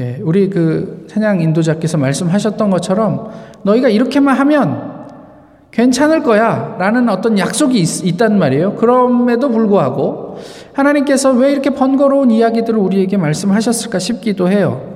예, 0.00 0.18
우리 0.24 0.50
그 0.50 1.06
찬양 1.08 1.40
인도자께서 1.40 1.96
말씀하셨던 1.96 2.70
것처럼 2.70 3.30
너희가 3.62 3.88
이렇게만 3.88 4.36
하면 4.36 4.93
괜찮을 5.74 6.22
거야 6.22 6.76
라는 6.78 7.08
어떤 7.08 7.36
약속이 7.36 7.80
있, 7.80 8.06
있단 8.06 8.38
말이에요. 8.38 8.76
그럼에도 8.76 9.48
불구하고 9.48 10.38
하나님께서 10.72 11.32
왜 11.32 11.50
이렇게 11.50 11.70
번거로운 11.70 12.30
이야기들을 12.30 12.78
우리에게 12.78 13.16
말씀하셨을까 13.16 13.98
싶기도 13.98 14.48
해요. 14.48 14.94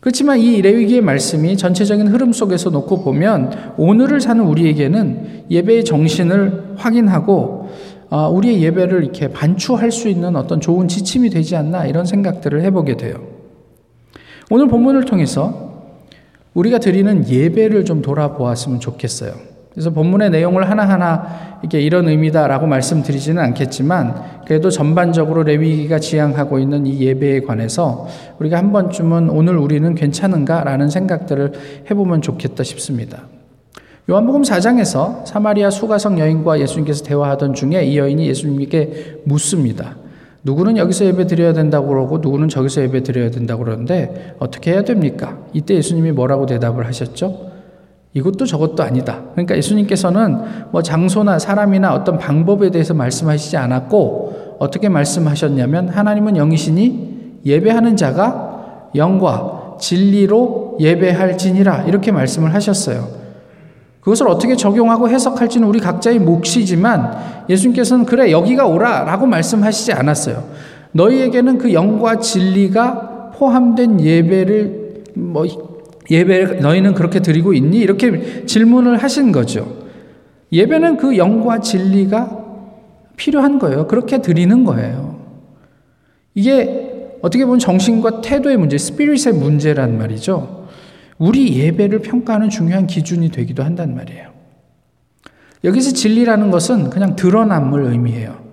그렇지만 0.00 0.38
이 0.38 0.60
레위기의 0.60 1.00
말씀이 1.00 1.56
전체적인 1.56 2.08
흐름 2.08 2.34
속에서 2.34 2.68
놓고 2.68 3.04
보면 3.04 3.74
오늘을 3.78 4.20
사는 4.20 4.44
우리에게는 4.44 5.44
예배의 5.50 5.86
정신을 5.86 6.74
확인하고 6.76 7.70
어, 8.10 8.28
우리의 8.28 8.62
예배를 8.62 9.02
이렇게 9.02 9.28
반추할 9.28 9.90
수 9.90 10.10
있는 10.10 10.36
어떤 10.36 10.60
좋은 10.60 10.88
지침이 10.88 11.30
되지 11.30 11.56
않나 11.56 11.86
이런 11.86 12.04
생각들을 12.04 12.60
해보게 12.60 12.98
돼요. 12.98 13.16
오늘 14.50 14.68
본문을 14.68 15.06
통해서 15.06 15.72
우리가 16.52 16.80
드리는 16.80 17.26
예배를 17.26 17.86
좀 17.86 18.02
돌아보았으면 18.02 18.80
좋겠어요. 18.80 19.53
그래서 19.74 19.90
본문의 19.90 20.30
내용을 20.30 20.70
하나하나 20.70 21.58
이게 21.64 21.80
이런 21.80 22.06
의미다라고 22.08 22.66
말씀드리지는 22.68 23.42
않겠지만 23.42 24.42
그래도 24.46 24.70
전반적으로 24.70 25.42
레위기가 25.42 25.98
지향하고 25.98 26.60
있는 26.60 26.86
이 26.86 27.00
예배에 27.00 27.40
관해서 27.40 28.06
우리가 28.38 28.56
한 28.56 28.72
번쯤은 28.72 29.30
오늘 29.30 29.58
우리는 29.58 29.94
괜찮은가라는 29.96 30.90
생각들을 30.90 31.52
해보면 31.90 32.22
좋겠다 32.22 32.62
싶습니다. 32.62 33.24
요한복음 34.08 34.42
4장에서 34.42 35.26
사마리아 35.26 35.70
수가성 35.70 36.20
여인과 36.20 36.60
예수님께서 36.60 37.02
대화하던 37.02 37.54
중에 37.54 37.84
이 37.84 37.98
여인이 37.98 38.28
예수님께 38.28 39.22
묻습니다. 39.24 39.96
누구는 40.44 40.76
여기서 40.76 41.06
예배 41.06 41.26
드려야 41.26 41.52
된다고 41.52 41.88
그러고 41.88 42.18
누구는 42.18 42.48
저기서 42.48 42.82
예배 42.82 43.02
드려야 43.02 43.30
된다고 43.30 43.64
그러는데 43.64 44.36
어떻게 44.38 44.72
해야 44.72 44.84
됩니까? 44.84 45.38
이때 45.52 45.74
예수님이 45.74 46.12
뭐라고 46.12 46.46
대답을 46.46 46.86
하셨죠? 46.86 47.53
이것도 48.14 48.46
저것도 48.46 48.82
아니다. 48.82 49.22
그러니까 49.32 49.56
예수님께서는 49.56 50.38
뭐 50.70 50.82
장소나 50.82 51.40
사람이나 51.40 51.92
어떤 51.94 52.16
방법에 52.16 52.70
대해서 52.70 52.94
말씀하시지 52.94 53.56
않았고 53.56 54.56
어떻게 54.60 54.88
말씀하셨냐면 54.88 55.88
하나님은 55.88 56.36
영이시니 56.36 57.40
예배하는 57.44 57.96
자가 57.96 58.90
영과 58.94 59.74
진리로 59.80 60.76
예배할지니라 60.78 61.82
이렇게 61.82 62.12
말씀을 62.12 62.54
하셨어요. 62.54 63.08
그것을 64.00 64.28
어떻게 64.28 64.54
적용하고 64.54 65.08
해석할지는 65.08 65.66
우리 65.66 65.80
각자의 65.80 66.20
몫이지만 66.20 67.44
예수님께서는 67.48 68.04
그래 68.04 68.30
여기가 68.30 68.66
오라라고 68.66 69.26
말씀하시지 69.26 69.92
않았어요. 69.92 70.44
너희에게는 70.92 71.58
그 71.58 71.72
영과 71.72 72.20
진리가 72.20 73.32
포함된 73.36 74.00
예배를 74.00 75.04
뭐 75.14 75.44
예배 76.10 76.60
너희는 76.60 76.94
그렇게 76.94 77.20
드리고 77.20 77.54
있니? 77.54 77.78
이렇게 77.78 78.44
질문을 78.46 78.98
하신 78.98 79.32
거죠. 79.32 79.84
예배는 80.52 80.96
그 80.98 81.16
영과 81.16 81.60
진리가 81.60 82.44
필요한 83.16 83.58
거예요. 83.58 83.86
그렇게 83.86 84.20
드리는 84.20 84.64
거예요. 84.64 85.20
이게 86.34 87.18
어떻게 87.22 87.44
보면 87.44 87.58
정신과 87.58 88.20
태도의 88.20 88.56
문제, 88.56 88.76
스피릿의 88.76 89.34
문제란 89.34 89.96
말이죠. 89.96 90.66
우리 91.16 91.56
예배를 91.58 92.00
평가하는 92.00 92.50
중요한 92.50 92.86
기준이 92.86 93.30
되기도 93.30 93.62
한단 93.62 93.94
말이에요. 93.94 94.34
여기서 95.62 95.92
진리라는 95.92 96.50
것은 96.50 96.90
그냥 96.90 97.16
드러남을 97.16 97.84
의미해요. 97.84 98.44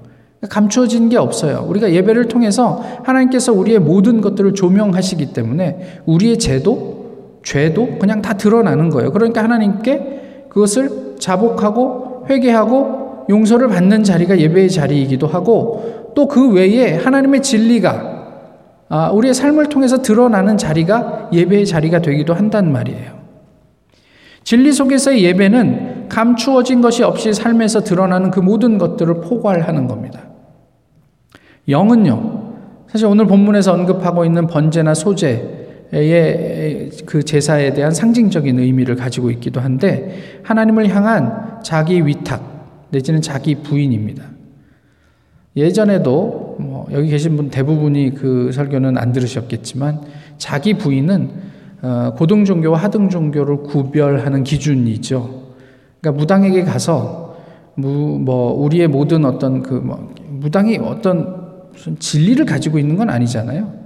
감추어진 0.50 1.10
게 1.10 1.18
없어요. 1.18 1.66
우리가 1.68 1.92
예배를 1.92 2.28
통해서 2.28 2.84
하나님께서 3.04 3.52
우리의 3.52 3.80
모든 3.80 4.22
것들을 4.22 4.54
조명하시기 4.54 5.34
때문에 5.34 6.02
우리의 6.06 6.40
제도, 6.40 7.01
죄도 7.44 7.98
그냥 8.00 8.22
다 8.22 8.34
드러나는 8.34 8.90
거예요. 8.90 9.12
그러니까 9.12 9.44
하나님께 9.44 10.48
그것을 10.50 11.16
자복하고 11.20 12.26
회개하고 12.30 13.26
용서를 13.30 13.70
받는 13.70 14.04
자리가 14.04 14.40
예배의 14.40 14.70
자리이기도 14.70 15.28
하고 15.28 16.12
또 16.16 16.28
그 16.28 16.52
외에 16.52 16.96
하나님의 16.96 17.42
진리가 17.42 18.12
아, 18.90 19.10
우리의 19.12 19.34
삶을 19.34 19.68
통해서 19.70 20.02
드러나는 20.02 20.58
자리가 20.58 21.30
예배의 21.32 21.66
자리가 21.66 22.02
되기도 22.02 22.34
한단 22.34 22.74
말이에요. 22.74 23.22
진리 24.44 24.74
속에서의 24.74 25.24
예배는 25.24 26.10
감추어진 26.10 26.82
것이 26.82 27.02
없이 27.04 27.32
삶에서 27.32 27.86
드러나는 27.86 28.32
그 28.32 28.42
모든 28.42 28.78
것들을 28.78 29.22
포괄하는 29.22 29.88
겁니다. 29.88 30.20
영은요, 31.70 32.42
사실 32.88 33.08
오늘 33.08 33.28
본문에서 33.28 33.72
언급하고 33.72 34.26
있는 34.26 34.48
번제나 34.48 34.94
소제, 34.94 35.61
그 37.06 37.24
제사에 37.24 37.74
대한 37.74 37.92
상징적인 37.92 38.60
의미를 38.60 38.96
가지고 38.96 39.30
있기도 39.32 39.60
한데 39.60 40.42
하나님을 40.44 40.88
향한 40.90 41.60
자기 41.64 42.06
위탁 42.06 42.88
내지는 42.92 43.22
자기 43.22 43.56
부인입니다. 43.56 44.24
예전에도 45.56 46.56
뭐 46.60 46.88
여기 46.92 47.10
계신 47.10 47.36
분 47.36 47.50
대부분이 47.50 48.16
그 48.16 48.52
설교는 48.54 48.98
안 48.98 49.12
들으셨겠지만 49.12 50.02
자기 50.38 50.76
부인은 50.76 51.30
어, 51.82 52.14
고등 52.16 52.46
종교와 52.46 52.78
하등 52.78 53.10
종교를 53.10 53.64
구별하는 53.64 54.44
기준이죠. 54.44 55.42
그러니까 56.00 56.20
무당에게 56.20 56.64
가서 56.64 57.38
무, 57.76 58.20
뭐 58.20 58.54
우리의 58.54 58.88
모든 58.88 59.26
어떤 59.26 59.62
그 59.62 59.74
뭐 59.74 60.14
무당이 60.42 60.78
어떤 60.78 61.70
무슨 61.72 61.98
진리를 62.00 62.46
가지고 62.46 62.80
있는 62.80 62.96
건 62.98 63.10
아니잖아요. 63.10 63.81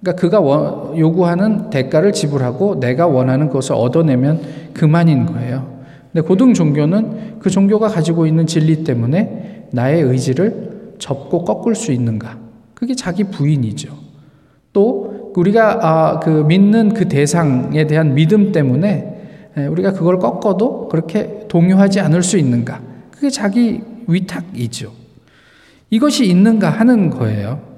그러니까 0.00 0.20
그가 0.20 0.40
원, 0.40 0.98
요구하는 0.98 1.70
대가를 1.70 2.12
지불하고 2.12 2.80
내가 2.80 3.06
원하는 3.06 3.50
것을 3.50 3.74
얻어내면 3.74 4.40
그만인 4.72 5.26
거예요. 5.26 5.80
근데 6.12 6.26
고등 6.26 6.54
종교는 6.54 7.38
그 7.38 7.50
종교가 7.50 7.88
가지고 7.88 8.26
있는 8.26 8.46
진리 8.46 8.82
때문에 8.82 9.68
나의 9.72 10.02
의지를 10.02 10.94
접고 10.98 11.44
꺾을 11.44 11.74
수 11.74 11.92
있는가? 11.92 12.38
그게 12.74 12.94
자기 12.94 13.24
부인이죠. 13.24 13.94
또 14.72 15.32
우리가 15.36 15.78
아, 15.82 16.20
그 16.20 16.44
믿는 16.48 16.94
그 16.94 17.08
대상에 17.08 17.86
대한 17.86 18.14
믿음 18.14 18.52
때문에 18.52 19.18
우리가 19.70 19.92
그걸 19.92 20.18
꺾어도 20.18 20.88
그렇게 20.88 21.46
동요하지 21.48 22.00
않을 22.00 22.22
수 22.22 22.38
있는가? 22.38 22.80
그게 23.10 23.30
자기 23.30 23.82
위탁이죠. 24.06 24.92
이것이 25.90 26.26
있는가 26.26 26.70
하는 26.70 27.10
거예요. 27.10 27.69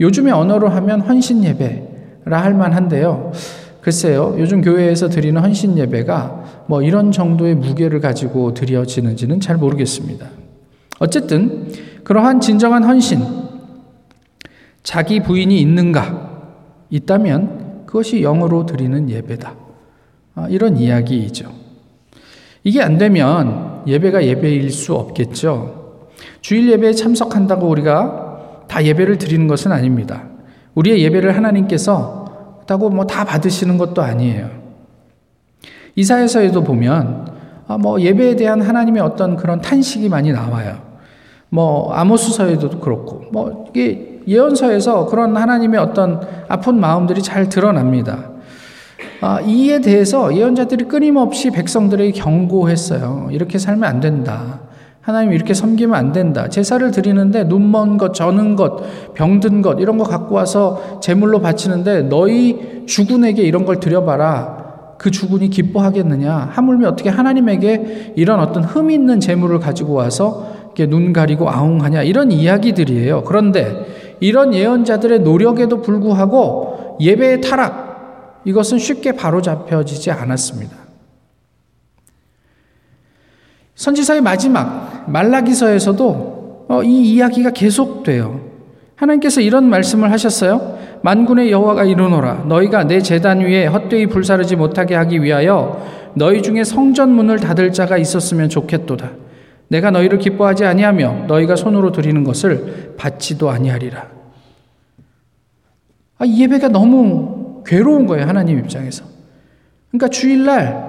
요즘의 0.00 0.32
언어로 0.32 0.68
하면 0.68 1.00
헌신 1.00 1.44
예배라 1.44 2.42
할 2.42 2.54
만한데요. 2.54 3.32
글쎄요, 3.80 4.34
요즘 4.38 4.60
교회에서 4.60 5.08
드리는 5.08 5.40
헌신 5.40 5.78
예배가 5.78 6.66
뭐 6.66 6.82
이런 6.82 7.10
정도의 7.10 7.54
무게를 7.54 8.00
가지고 8.00 8.54
드려지는지는 8.54 9.40
잘 9.40 9.56
모르겠습니다. 9.56 10.26
어쨌든, 11.00 11.72
그러한 12.04 12.40
진정한 12.40 12.84
헌신, 12.84 13.22
자기 14.82 15.20
부인이 15.20 15.60
있는가? 15.60 16.28
있다면 16.90 17.84
그것이 17.86 18.20
영으로 18.20 18.66
드리는 18.66 19.08
예배다. 19.08 19.54
아, 20.34 20.48
이런 20.48 20.76
이야기이죠. 20.76 21.50
이게 22.64 22.82
안 22.82 22.98
되면 22.98 23.82
예배가 23.86 24.24
예배일 24.24 24.70
수 24.70 24.94
없겠죠. 24.94 26.08
주일 26.40 26.70
예배에 26.72 26.92
참석한다고 26.92 27.68
우리가 27.68 28.27
다 28.68 28.84
예배를 28.84 29.18
드리는 29.18 29.48
것은 29.48 29.72
아닙니다. 29.72 30.24
우리의 30.74 31.02
예배를 31.02 31.36
하나님께서 31.36 32.62
다고 32.66 32.90
뭐 32.90 33.06
다 33.06 33.24
받으시는 33.24 33.78
것도 33.78 34.02
아니에요. 34.02 34.50
이사에서에도 35.96 36.62
보면 36.62 37.26
아, 37.66 37.76
뭐 37.76 38.00
예배에 38.00 38.36
대한 38.36 38.60
하나님의 38.62 39.02
어떤 39.02 39.36
그런 39.36 39.60
탄식이 39.60 40.08
많이 40.08 40.32
나와요. 40.32 40.76
뭐 41.50 41.92
아모스서에도 41.92 42.80
그렇고 42.80 43.24
뭐 43.32 43.66
이게 43.70 44.20
예언서에서 44.26 45.06
그런 45.06 45.36
하나님의 45.36 45.80
어떤 45.80 46.20
아픈 46.48 46.78
마음들이 46.78 47.22
잘 47.22 47.48
드러납니다. 47.48 48.30
아, 49.20 49.40
이에 49.40 49.80
대해서 49.80 50.34
예언자들이 50.36 50.84
끊임없이 50.84 51.50
백성들에게 51.50 52.12
경고했어요. 52.12 53.28
이렇게 53.32 53.58
살면 53.58 53.84
안 53.88 54.00
된다. 54.00 54.60
하나님 55.08 55.32
이렇게 55.32 55.54
섬기면 55.54 55.94
안 55.96 56.12
된다. 56.12 56.50
제사를 56.50 56.90
드리는데 56.90 57.44
눈먼 57.44 57.96
것, 57.96 58.12
저는 58.12 58.56
것, 58.56 59.14
병든 59.14 59.62
것 59.62 59.80
이런 59.80 59.96
거 59.96 60.04
갖고 60.04 60.34
와서 60.34 61.00
제물로 61.00 61.40
바치는데 61.40 62.02
너희 62.10 62.84
주군에게 62.84 63.40
이런 63.40 63.64
걸 63.64 63.80
드려봐라. 63.80 64.96
그 64.98 65.10
주군이 65.10 65.48
기뻐하겠느냐? 65.48 66.50
하물며 66.52 66.88
어떻게 66.88 67.08
하나님에게 67.08 68.12
이런 68.16 68.38
어떤 68.40 68.62
흠 68.64 68.90
있는 68.90 69.18
제물을 69.18 69.60
가지고 69.60 69.94
와서 69.94 70.46
눈 70.90 71.14
가리고 71.14 71.48
아웅하냐? 71.48 72.02
이런 72.02 72.30
이야기들이에요. 72.30 73.24
그런데 73.24 73.86
이런 74.20 74.52
예언자들의 74.52 75.20
노력에도 75.20 75.80
불구하고 75.80 76.98
예배의 77.00 77.40
타락 77.40 78.42
이것은 78.44 78.78
쉽게 78.78 79.12
바로잡혀지지 79.12 80.10
않았습니다. 80.10 80.76
선지서의 83.78 84.20
마지막 84.22 85.04
말라기서에서도 85.08 86.66
어, 86.68 86.82
이 86.82 87.12
이야기가 87.12 87.50
계속돼요. 87.50 88.40
하나님께서 88.96 89.40
이런 89.40 89.70
말씀을 89.70 90.10
하셨어요. 90.10 90.76
만군의 91.02 91.52
여호와가 91.52 91.84
이르노라 91.84 92.46
너희가 92.48 92.84
내 92.84 93.00
제단 93.00 93.38
위에 93.38 93.66
헛되이 93.66 94.08
불사르지 94.08 94.56
못하게 94.56 94.96
하기 94.96 95.22
위하여 95.22 95.86
너희 96.14 96.42
중에 96.42 96.64
성전 96.64 97.10
문을 97.12 97.38
닫을 97.38 97.72
자가 97.72 97.98
있었으면 97.98 98.48
좋겠도다. 98.48 99.12
내가 99.68 99.92
너희를 99.92 100.18
기뻐하지 100.18 100.64
아니하며 100.64 101.26
너희가 101.28 101.54
손으로 101.54 101.92
드리는 101.92 102.24
것을 102.24 102.94
받지도 102.98 103.48
아니하리라. 103.48 104.08
아, 106.18 106.24
이 106.24 106.42
예배가 106.42 106.68
너무 106.68 107.62
괴로운 107.64 108.06
거예요 108.06 108.26
하나님 108.26 108.58
입장에서. 108.58 109.04
그러니까 109.90 110.08
주일날 110.08 110.87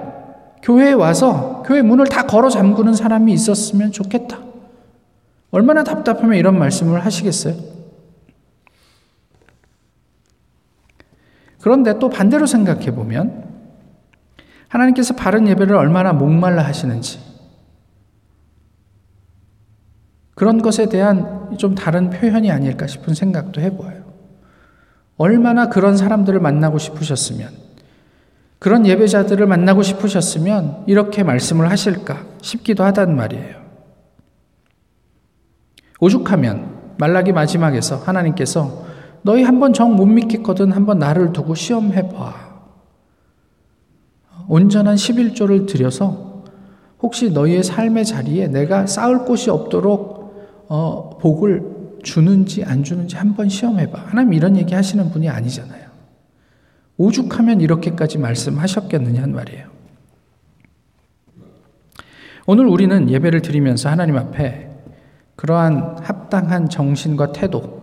교회에 0.62 0.92
와서 0.92 1.62
교회 1.66 1.82
문을 1.82 2.06
다 2.06 2.26
걸어 2.26 2.48
잠그는 2.48 2.94
사람이 2.94 3.32
있었으면 3.32 3.92
좋겠다. 3.92 4.38
얼마나 5.50 5.82
답답하면 5.82 6.36
이런 6.36 6.58
말씀을 6.58 7.04
하시겠어요? 7.04 7.54
그런데 11.60 11.98
또 11.98 12.08
반대로 12.08 12.46
생각해 12.46 12.92
보면 12.92 13.44
하나님께서 14.68 15.14
바른 15.14 15.48
예배를 15.48 15.76
얼마나 15.76 16.12
목말라 16.12 16.64
하시는지 16.64 17.20
그런 20.34 20.62
것에 20.62 20.88
대한 20.88 21.54
좀 21.58 21.74
다른 21.74 22.08
표현이 22.08 22.50
아닐까 22.50 22.86
싶은 22.86 23.14
생각도 23.14 23.60
해보아요. 23.60 24.04
얼마나 25.18 25.68
그런 25.68 25.98
사람들을 25.98 26.40
만나고 26.40 26.78
싶으셨으면 26.78 27.69
그런 28.60 28.86
예배자들을 28.86 29.44
만나고 29.46 29.82
싶으셨으면 29.82 30.84
이렇게 30.86 31.22
말씀을 31.24 31.70
하실까 31.70 32.24
싶기도 32.42 32.84
하단 32.84 33.16
말이에요. 33.16 33.56
오죽하면 35.98 36.78
말라기 36.98 37.32
마지막에서 37.32 37.96
하나님께서 37.96 38.84
너희 39.22 39.42
한 39.42 39.58
번 39.60 39.72
정 39.72 39.96
못 39.96 40.06
믿겠거든 40.06 40.72
한 40.72 40.86
번 40.86 40.98
나를 40.98 41.32
두고 41.32 41.54
시험해 41.54 42.10
봐. 42.10 42.34
온전한 44.48 44.94
11조를 44.96 45.66
들여서 45.66 46.44
혹시 47.02 47.30
너희의 47.30 47.62
삶의 47.64 48.04
자리에 48.04 48.48
내가 48.48 48.86
쌓을 48.86 49.24
곳이 49.24 49.48
없도록 49.50 50.66
어, 50.68 51.18
복을 51.18 51.98
주는지 52.02 52.62
안 52.64 52.82
주는지 52.84 53.16
한 53.16 53.34
번 53.34 53.48
시험해 53.48 53.90
봐. 53.90 54.02
하나님 54.06 54.34
이런 54.34 54.56
얘기 54.56 54.74
하시는 54.74 55.10
분이 55.10 55.28
아니잖아요. 55.30 55.89
오죽하면 57.00 57.62
이렇게까지 57.62 58.18
말씀하셨겠느냐 58.18 59.26
말이에요. 59.26 59.68
오늘 62.46 62.66
우리는 62.66 63.08
예배를 63.08 63.40
드리면서 63.40 63.88
하나님 63.88 64.18
앞에 64.18 64.68
그러한 65.34 65.96
합당한 66.02 66.68
정신과 66.68 67.32
태도, 67.32 67.80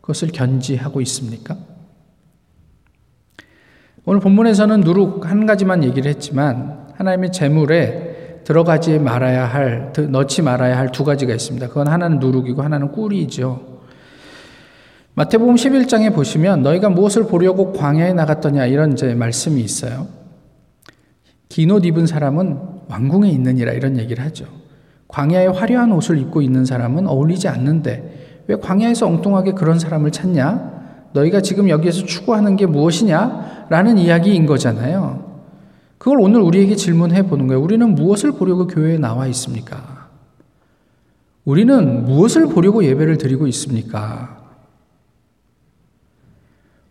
그것을 0.00 0.28
견지하고 0.28 1.00
있습니까? 1.00 1.56
오늘 4.04 4.20
본문에서는 4.20 4.82
누룩 4.82 5.28
한 5.28 5.46
가지만 5.46 5.82
얘기를 5.82 6.08
했지만 6.08 6.86
하나님의 6.94 7.32
재물에 7.32 8.42
들어가지 8.44 9.00
말아야 9.00 9.46
할, 9.46 9.92
넣지 10.10 10.42
말아야 10.42 10.78
할 10.78 10.92
두 10.92 11.02
가지가 11.02 11.34
있습니다. 11.34 11.66
그건 11.68 11.88
하나는 11.88 12.20
누룩이고 12.20 12.62
하나는 12.62 12.92
꿀이죠. 12.92 13.73
마태복음 15.16 15.54
11장에 15.54 16.12
보시면 16.12 16.62
너희가 16.62 16.88
무엇을 16.90 17.26
보려고 17.26 17.72
광야에 17.72 18.12
나갔더냐 18.14 18.66
이런 18.66 18.92
이제 18.92 19.14
말씀이 19.14 19.60
있어요. 19.60 20.08
긴 21.48 21.70
옷 21.70 21.84
입은 21.84 22.06
사람은 22.06 22.58
왕궁에 22.88 23.28
있느니라 23.30 23.72
이런 23.72 23.96
얘기를 23.96 24.24
하죠. 24.24 24.46
광야에 25.06 25.46
화려한 25.46 25.92
옷을 25.92 26.18
입고 26.18 26.42
있는 26.42 26.64
사람은 26.64 27.06
어울리지 27.06 27.46
않는데 27.46 28.42
왜 28.48 28.56
광야에서 28.56 29.06
엉뚱하게 29.06 29.52
그런 29.52 29.78
사람을 29.78 30.10
찾냐? 30.10 30.74
너희가 31.12 31.40
지금 31.42 31.68
여기에서 31.68 32.04
추구하는 32.04 32.56
게 32.56 32.66
무엇이냐? 32.66 33.66
라는 33.70 33.96
이야기인 33.98 34.46
거잖아요. 34.46 35.42
그걸 35.96 36.20
오늘 36.20 36.40
우리에게 36.40 36.74
질문해 36.74 37.28
보는 37.28 37.46
거예요. 37.46 37.62
우리는 37.62 37.94
무엇을 37.94 38.32
보려고 38.32 38.66
교회에 38.66 38.98
나와 38.98 39.28
있습니까? 39.28 40.08
우리는 41.44 42.04
무엇을 42.04 42.48
보려고 42.48 42.84
예배를 42.84 43.16
드리고 43.16 43.46
있습니까? 43.46 44.43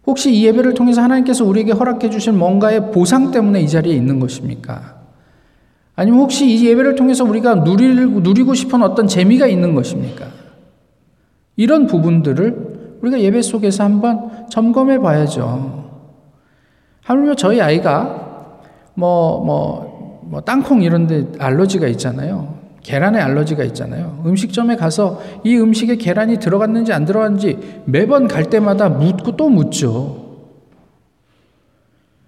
혹시 0.06 0.34
이 0.34 0.46
예배를 0.46 0.74
통해서 0.74 1.02
하나님께서 1.02 1.46
우리에게 1.46 1.72
허락해 1.72 2.10
주신 2.10 2.38
뭔가의 2.38 2.92
보상 2.92 3.32
때문에 3.32 3.62
이 3.62 3.68
자리에 3.68 3.94
있는 3.96 4.20
것입니까? 4.20 5.02
아니면 5.96 6.22
혹시 6.22 6.46
이 6.46 6.66
예배를 6.66 6.96
통해서 6.96 7.24
우리가 7.24 7.56
누리고, 7.56 8.20
누리고 8.20 8.54
싶은 8.54 8.82
어떤 8.82 9.08
재미가 9.08 9.48
있는 9.48 9.76
것입니까? 9.76 10.26
이런 11.56 11.88
부분들을 11.88 12.98
우리가 13.02 13.20
예배 13.20 13.42
속에서 13.42 13.84
한번 13.84 14.48
점검해 14.50 15.00
봐야죠. 15.00 15.84
하물며 17.04 17.36
저희 17.36 17.62
아이가 17.62 18.60
뭐, 18.96 19.44
뭐, 19.44 20.22
뭐, 20.24 20.42
땅콩 20.42 20.82
이런 20.82 21.08
데 21.08 21.28
알러지가 21.38 21.88
있잖아요. 21.88 22.63
계란에 22.84 23.20
알러지가 23.20 23.64
있잖아요. 23.66 24.22
음식점에 24.26 24.76
가서 24.76 25.22
이 25.44 25.58
음식에 25.58 25.96
계란이 25.96 26.38
들어갔는지 26.38 26.92
안 26.94 27.06
들어갔는지 27.06 27.58
매번 27.86 28.28
갈 28.28 28.46
때마다 28.46 28.90
묻고 28.90 29.38
또 29.38 29.50
묻죠. 29.50 30.22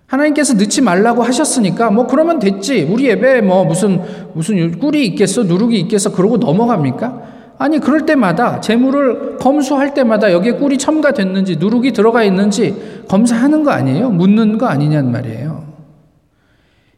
하나님께서 0.07 0.53
넣지 0.53 0.81
말라고 0.81 1.23
하셨으니까 1.23 1.91
뭐 1.91 2.07
그러면 2.07 2.39
됐지. 2.39 2.83
우리 2.83 3.05
예배에 3.07 3.41
뭐 3.41 3.65
무슨 3.65 4.01
무슨 4.33 4.79
꿀이 4.79 5.05
있겠어, 5.07 5.43
누룩이 5.43 5.77
있겠어 5.81 6.11
그러고 6.11 6.37
넘어갑니까? 6.37 7.21
아니 7.57 7.79
그럴 7.79 8.05
때마다 8.05 8.59
재물을 8.59 9.37
검수할 9.37 9.93
때마다 9.93 10.31
여기에 10.31 10.53
꿀이 10.53 10.77
첨가됐는지 10.77 11.57
누룩이 11.57 11.91
들어가 11.91 12.23
있는지 12.23 13.03
검사하는 13.07 13.63
거 13.63 13.71
아니에요? 13.71 14.09
묻는 14.09 14.57
거 14.57 14.67
아니냐는 14.67 15.11
말이에요. 15.11 15.65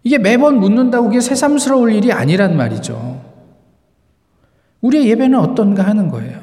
이게 0.03 0.17
매번 0.17 0.59
묻는다고 0.59 1.07
그게 1.07 1.19
새삼스러울 1.21 1.93
일이 1.93 2.11
아니란 2.11 2.55
말이죠. 2.55 3.26
우리의 4.81 5.09
예배는 5.09 5.39
어떤가 5.39 5.83
하는 5.83 6.09
거예요. 6.09 6.39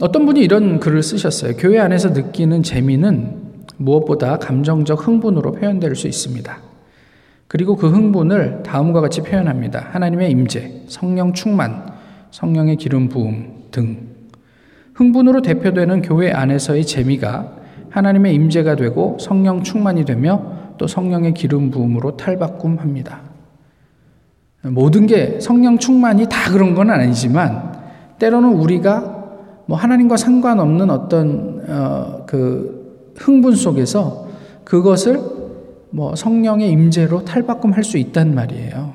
어떤 0.00 0.26
분이 0.26 0.40
이런 0.40 0.80
글을 0.80 1.02
쓰셨어요. 1.02 1.56
교회 1.56 1.78
안에서 1.78 2.10
느끼는 2.10 2.62
재미는 2.62 3.42
무엇보다 3.76 4.38
감정적 4.38 5.06
흥분으로 5.06 5.52
표현될 5.52 5.94
수 5.94 6.08
있습니다. 6.08 6.58
그리고 7.46 7.76
그 7.76 7.88
흥분을 7.88 8.62
다음과 8.64 9.00
같이 9.00 9.22
표현합니다. 9.22 9.88
하나님의 9.92 10.30
임재, 10.30 10.82
성령 10.88 11.32
충만, 11.32 11.86
성령의 12.30 12.76
기름 12.76 13.08
부음 13.08 13.64
등 13.70 14.08
흥분으로 14.94 15.42
대표되는 15.42 16.02
교회 16.02 16.32
안에서의 16.32 16.84
재미가 16.84 17.56
하나님의 17.90 18.34
임재가 18.34 18.74
되고 18.74 19.16
성령 19.20 19.62
충만이 19.62 20.04
되며 20.04 20.74
또 20.78 20.88
성령의 20.88 21.34
기름 21.34 21.70
부음으로 21.70 22.16
탈바꿈합니다. 22.16 23.20
모든 24.64 25.06
게 25.06 25.38
성령 25.40 25.78
충만이 25.78 26.28
다 26.28 26.50
그런 26.50 26.74
건 26.74 26.90
아니지만 26.90 27.74
때로는 28.18 28.54
우리가 28.54 29.24
뭐 29.66 29.76
하나님과 29.76 30.16
상관없는 30.16 30.90
어떤 30.90 31.64
어, 31.68 32.24
그 32.26 33.12
흥분 33.16 33.54
속에서 33.54 34.28
그것을 34.64 35.20
뭐 35.90 36.16
성령의 36.16 36.70
임재로 36.70 37.24
탈바꿈할 37.24 37.84
수 37.84 37.98
있단 37.98 38.34
말이에요. 38.34 38.92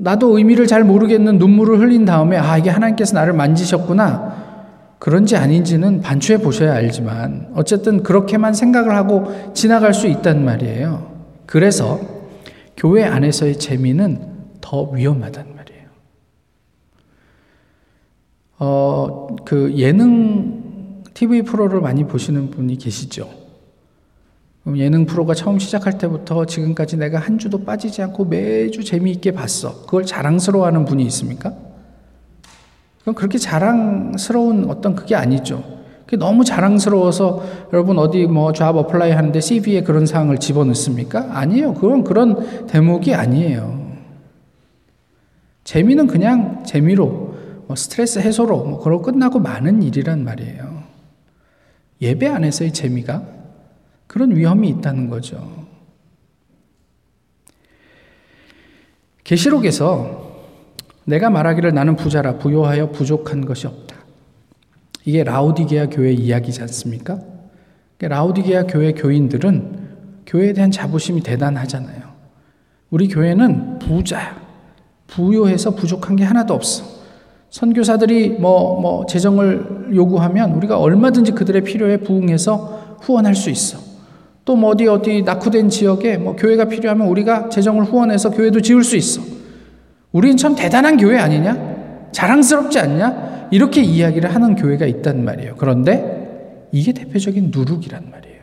나도 0.00 0.38
의미를 0.38 0.66
잘 0.66 0.82
모르겠는 0.82 1.38
눈물을 1.38 1.78
흘린 1.80 2.04
다음에 2.04 2.38
아 2.38 2.56
이게 2.56 2.70
하나님께서 2.70 3.14
나를 3.14 3.34
만지셨구나 3.34 4.44
그런지 4.98 5.36
아닌지는 5.36 6.00
반추해 6.00 6.38
보셔야 6.38 6.72
알지만 6.74 7.48
어쨌든 7.54 8.02
그렇게만 8.02 8.54
생각을 8.54 8.96
하고 8.96 9.30
지나갈 9.52 9.92
수 9.92 10.06
있단 10.06 10.44
말이에요. 10.44 11.12
그래서 11.44 12.00
교회 12.76 13.04
안에서의 13.04 13.58
재미는 13.58 14.34
더 14.60 14.82
위험하단 14.90 15.54
말이에요. 15.54 15.84
어, 18.58 19.36
그 19.44 19.74
예능 19.76 21.02
TV 21.14 21.42
프로를 21.42 21.80
많이 21.80 22.04
보시는 22.04 22.50
분이 22.50 22.76
계시죠. 22.78 23.44
예능 24.76 25.04
프로가 25.04 25.34
처음 25.34 25.58
시작할 25.58 25.98
때부터 25.98 26.46
지금까지 26.46 26.96
내가 26.96 27.18
한 27.18 27.38
주도 27.38 27.64
빠지지 27.64 28.00
않고 28.02 28.24
매주 28.24 28.82
재미있게 28.82 29.32
봤어. 29.32 29.82
그걸 29.82 30.06
자랑스러워하는 30.06 30.86
분이 30.86 31.04
있습니까? 31.04 31.52
그건 33.00 33.14
그렇게 33.14 33.36
자랑스러운 33.36 34.70
어떤 34.70 34.94
그게 34.94 35.14
아니죠. 35.14 35.83
그게 36.04 36.16
너무 36.16 36.44
자랑스러워서 36.44 37.42
여러분 37.72 37.98
어디 37.98 38.26
뭐 38.26 38.52
job 38.52 38.76
apply 38.76 39.12
하는데 39.12 39.40
CV에 39.40 39.82
그런 39.82 40.06
사항을 40.06 40.38
집어넣습니까? 40.38 41.38
아니에요. 41.38 41.74
그건 41.74 42.04
그런 42.04 42.66
대목이 42.66 43.14
아니에요. 43.14 43.82
재미는 45.64 46.06
그냥 46.06 46.62
재미로 46.64 47.34
뭐 47.66 47.74
스트레스 47.74 48.18
해소로 48.18 48.64
뭐 48.64 48.80
그러고 48.80 49.02
끝나고 49.04 49.38
많은 49.38 49.82
일이란 49.82 50.24
말이에요. 50.24 50.84
예배 52.02 52.26
안에서의 52.28 52.72
재미가 52.72 53.22
그런 54.06 54.36
위험이 54.36 54.68
있다는 54.68 55.08
거죠. 55.08 55.64
계시록에서 59.24 60.32
내가 61.06 61.30
말하기를 61.30 61.72
나는 61.72 61.96
부자라 61.96 62.36
부요하여 62.38 62.90
부족한 62.90 63.46
것이 63.46 63.66
없다. 63.66 63.93
이게 65.04 65.22
라우디게아 65.24 65.86
교회 65.90 66.12
이야기지 66.12 66.62
않습니까? 66.62 67.18
라우디게아 68.00 68.64
교회 68.64 68.92
교인들은 68.92 69.84
교회에 70.26 70.52
대한 70.52 70.70
자부심이 70.70 71.22
대단하잖아요. 71.22 72.02
우리 72.90 73.08
교회는 73.08 73.78
부자야. 73.78 74.42
부요해서 75.06 75.74
부족한 75.74 76.16
게 76.16 76.24
하나도 76.24 76.54
없어. 76.54 76.84
선교사들이 77.50 78.30
뭐, 78.30 78.80
뭐, 78.80 79.06
재정을 79.06 79.90
요구하면 79.94 80.52
우리가 80.54 80.78
얼마든지 80.78 81.32
그들의 81.32 81.62
필요에 81.62 81.98
부응해서 81.98 82.98
후원할 83.00 83.34
수 83.34 83.50
있어. 83.50 83.78
또 84.44 84.56
뭐 84.56 84.70
어디 84.70 84.86
어디 84.86 85.22
낙후된 85.22 85.70
지역에 85.70 86.18
뭐 86.18 86.36
교회가 86.36 86.66
필요하면 86.66 87.06
우리가 87.08 87.48
재정을 87.48 87.84
후원해서 87.84 88.30
교회도 88.30 88.60
지을 88.60 88.84
수 88.84 88.96
있어. 88.96 89.22
우리는 90.12 90.36
참 90.36 90.54
대단한 90.54 90.96
교회 90.96 91.18
아니냐? 91.18 92.10
자랑스럽지 92.12 92.78
않냐? 92.78 93.33
이렇게 93.54 93.82
이야기를 93.82 94.34
하는 94.34 94.56
교회가 94.56 94.84
있단 94.84 95.24
말이에요. 95.24 95.54
그런데 95.56 96.66
이게 96.72 96.90
대표적인 96.92 97.52
누룩이란 97.54 98.10
말이에요. 98.10 98.42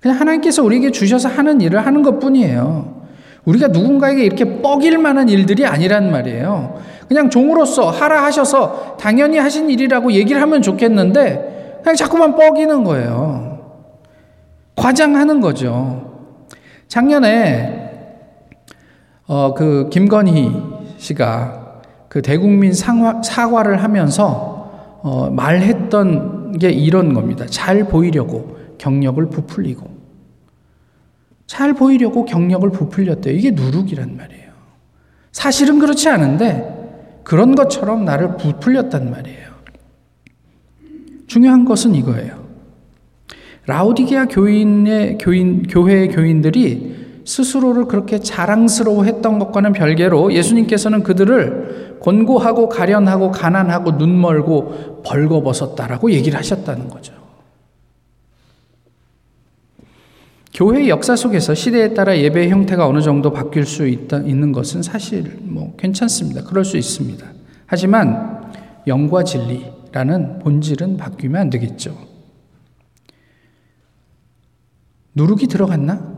그냥 0.00 0.18
하나님께서 0.18 0.64
우리에게 0.64 0.90
주셔서 0.90 1.28
하는 1.28 1.60
일을 1.60 1.86
하는 1.86 2.02
것 2.02 2.18
뿐이에요. 2.18 3.06
우리가 3.44 3.68
누군가에게 3.68 4.24
이렇게 4.24 4.60
뻐길 4.60 4.98
만한 4.98 5.28
일들이 5.28 5.64
아니란 5.64 6.10
말이에요. 6.10 6.82
그냥 7.06 7.30
종으로서 7.30 7.90
하라 7.90 8.24
하셔서 8.24 8.96
당연히 8.98 9.38
하신 9.38 9.70
일이라고 9.70 10.10
얘기를 10.14 10.42
하면 10.42 10.60
좋겠는데 10.60 11.78
그냥 11.84 11.94
자꾸만 11.94 12.34
뻐기는 12.34 12.82
거예요. 12.82 13.86
과장하는 14.74 15.40
거죠. 15.40 16.26
작년에 16.88 17.92
어, 19.28 19.54
그 19.54 19.88
김건희 19.92 20.50
씨가 20.96 21.61
그 22.12 22.20
대국민 22.20 22.74
상화, 22.74 23.22
사과를 23.22 23.82
하면서 23.82 25.00
어, 25.02 25.30
말했던 25.30 26.58
게 26.58 26.68
이런 26.68 27.14
겁니다. 27.14 27.46
잘 27.46 27.84
보이려고 27.84 28.58
경력을 28.76 29.30
부풀리고 29.30 29.88
잘 31.46 31.72
보이려고 31.72 32.26
경력을 32.26 32.70
부풀렸대요. 32.70 33.34
이게 33.34 33.52
누룩이란 33.52 34.14
말이에요. 34.14 34.50
사실은 35.32 35.78
그렇지 35.78 36.10
않은데 36.10 37.22
그런 37.24 37.54
것처럼 37.54 38.04
나를 38.04 38.36
부풀렸단 38.36 39.10
말이에요. 39.10 39.48
중요한 41.28 41.64
것은 41.64 41.94
이거예요. 41.94 42.44
라우디게아 43.64 44.26
교인의 44.26 45.16
교인 45.16 45.62
교회의 45.62 46.08
교인들이 46.08 47.22
스스로를 47.24 47.86
그렇게 47.86 48.18
자랑스러워 48.18 49.04
했던 49.04 49.38
것과는 49.38 49.72
별개로 49.72 50.34
예수님께서는 50.34 51.04
그들을 51.04 51.81
곤고하고 52.02 52.68
가련하고 52.68 53.30
가난하고 53.30 53.92
눈멀고 53.92 55.02
벌거벗었다라고 55.04 56.10
얘기를 56.10 56.36
하셨다는 56.36 56.88
거죠. 56.88 57.14
교회의 60.52 60.88
역사 60.88 61.16
속에서 61.16 61.54
시대에 61.54 61.94
따라 61.94 62.18
예배 62.18 62.48
형태가 62.48 62.86
어느 62.86 63.00
정도 63.00 63.32
바뀔 63.32 63.64
수 63.64 63.86
있다, 63.86 64.18
있는 64.18 64.52
것은 64.52 64.82
사실 64.82 65.38
뭐 65.42 65.74
괜찮습니다. 65.76 66.42
그럴 66.42 66.64
수 66.64 66.76
있습니다. 66.76 67.24
하지만 67.66 68.50
영과 68.86 69.22
진리라는 69.22 70.40
본질은 70.40 70.96
바뀌면 70.96 71.40
안 71.40 71.50
되겠죠. 71.50 71.96
누룩이 75.14 75.46
들어갔나? 75.46 76.12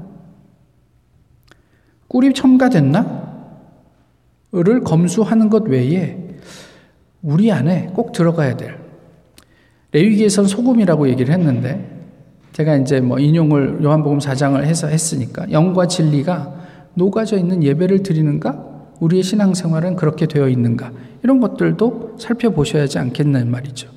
꿀이 2.09 2.33
첨가됐나? 2.33 3.24
를 4.63 4.85
검수하는 4.85 5.51
것 5.51 5.65
외에 5.69 6.17
우리 7.23 7.51
안에 7.51 7.91
꼭 7.93 8.13
들어가야 8.13 8.57
될 8.57 8.79
레위기에선 9.91 10.47
소금이라고 10.47 11.09
얘기를 11.09 11.35
했는데 11.35 11.91
제가 12.53 12.77
이제 12.77 13.01
뭐 13.01 13.19
인용을 13.19 13.83
요한복음 13.83 14.19
4장을 14.19 14.63
해서 14.63 14.87
했으니까 14.87 15.51
영과 15.51 15.89
진리가 15.89 16.55
녹아져 16.95 17.37
있는 17.37 17.65
예배를 17.65 18.05
드리는가? 18.05 18.65
우리의 19.01 19.25
신앙생활은 19.25 19.97
그렇게 19.97 20.27
되어 20.27 20.49
있는가? 20.49 20.93
이런 21.25 21.41
것들도 21.41 22.17
살펴보셔야 22.21 22.83
하지 22.83 23.01
않겠나 23.01 23.45
말이죠. 23.45 23.91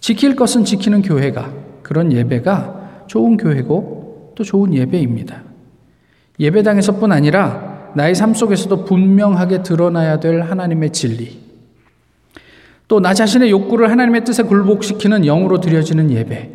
지킬 0.00 0.36
것은 0.36 0.64
지키는 0.64 1.02
교회가 1.02 1.52
그런 1.82 2.12
예배가 2.12 3.04
좋은 3.08 3.36
교회고 3.36 4.32
또 4.36 4.42
좋은 4.42 4.72
예배입니다. 4.72 5.42
예배당에서뿐 6.38 7.12
아니라 7.12 7.69
나의 7.94 8.14
삶 8.14 8.34
속에서도 8.34 8.84
분명하게 8.84 9.62
드러나야 9.62 10.20
될 10.20 10.42
하나님의 10.42 10.92
진리. 10.92 11.40
또 12.88 13.00
나 13.00 13.14
자신의 13.14 13.50
욕구를 13.50 13.90
하나님의 13.90 14.24
뜻에 14.24 14.42
굴복시키는 14.42 15.22
영으로 15.22 15.60
드려지는 15.60 16.10
예배. 16.10 16.50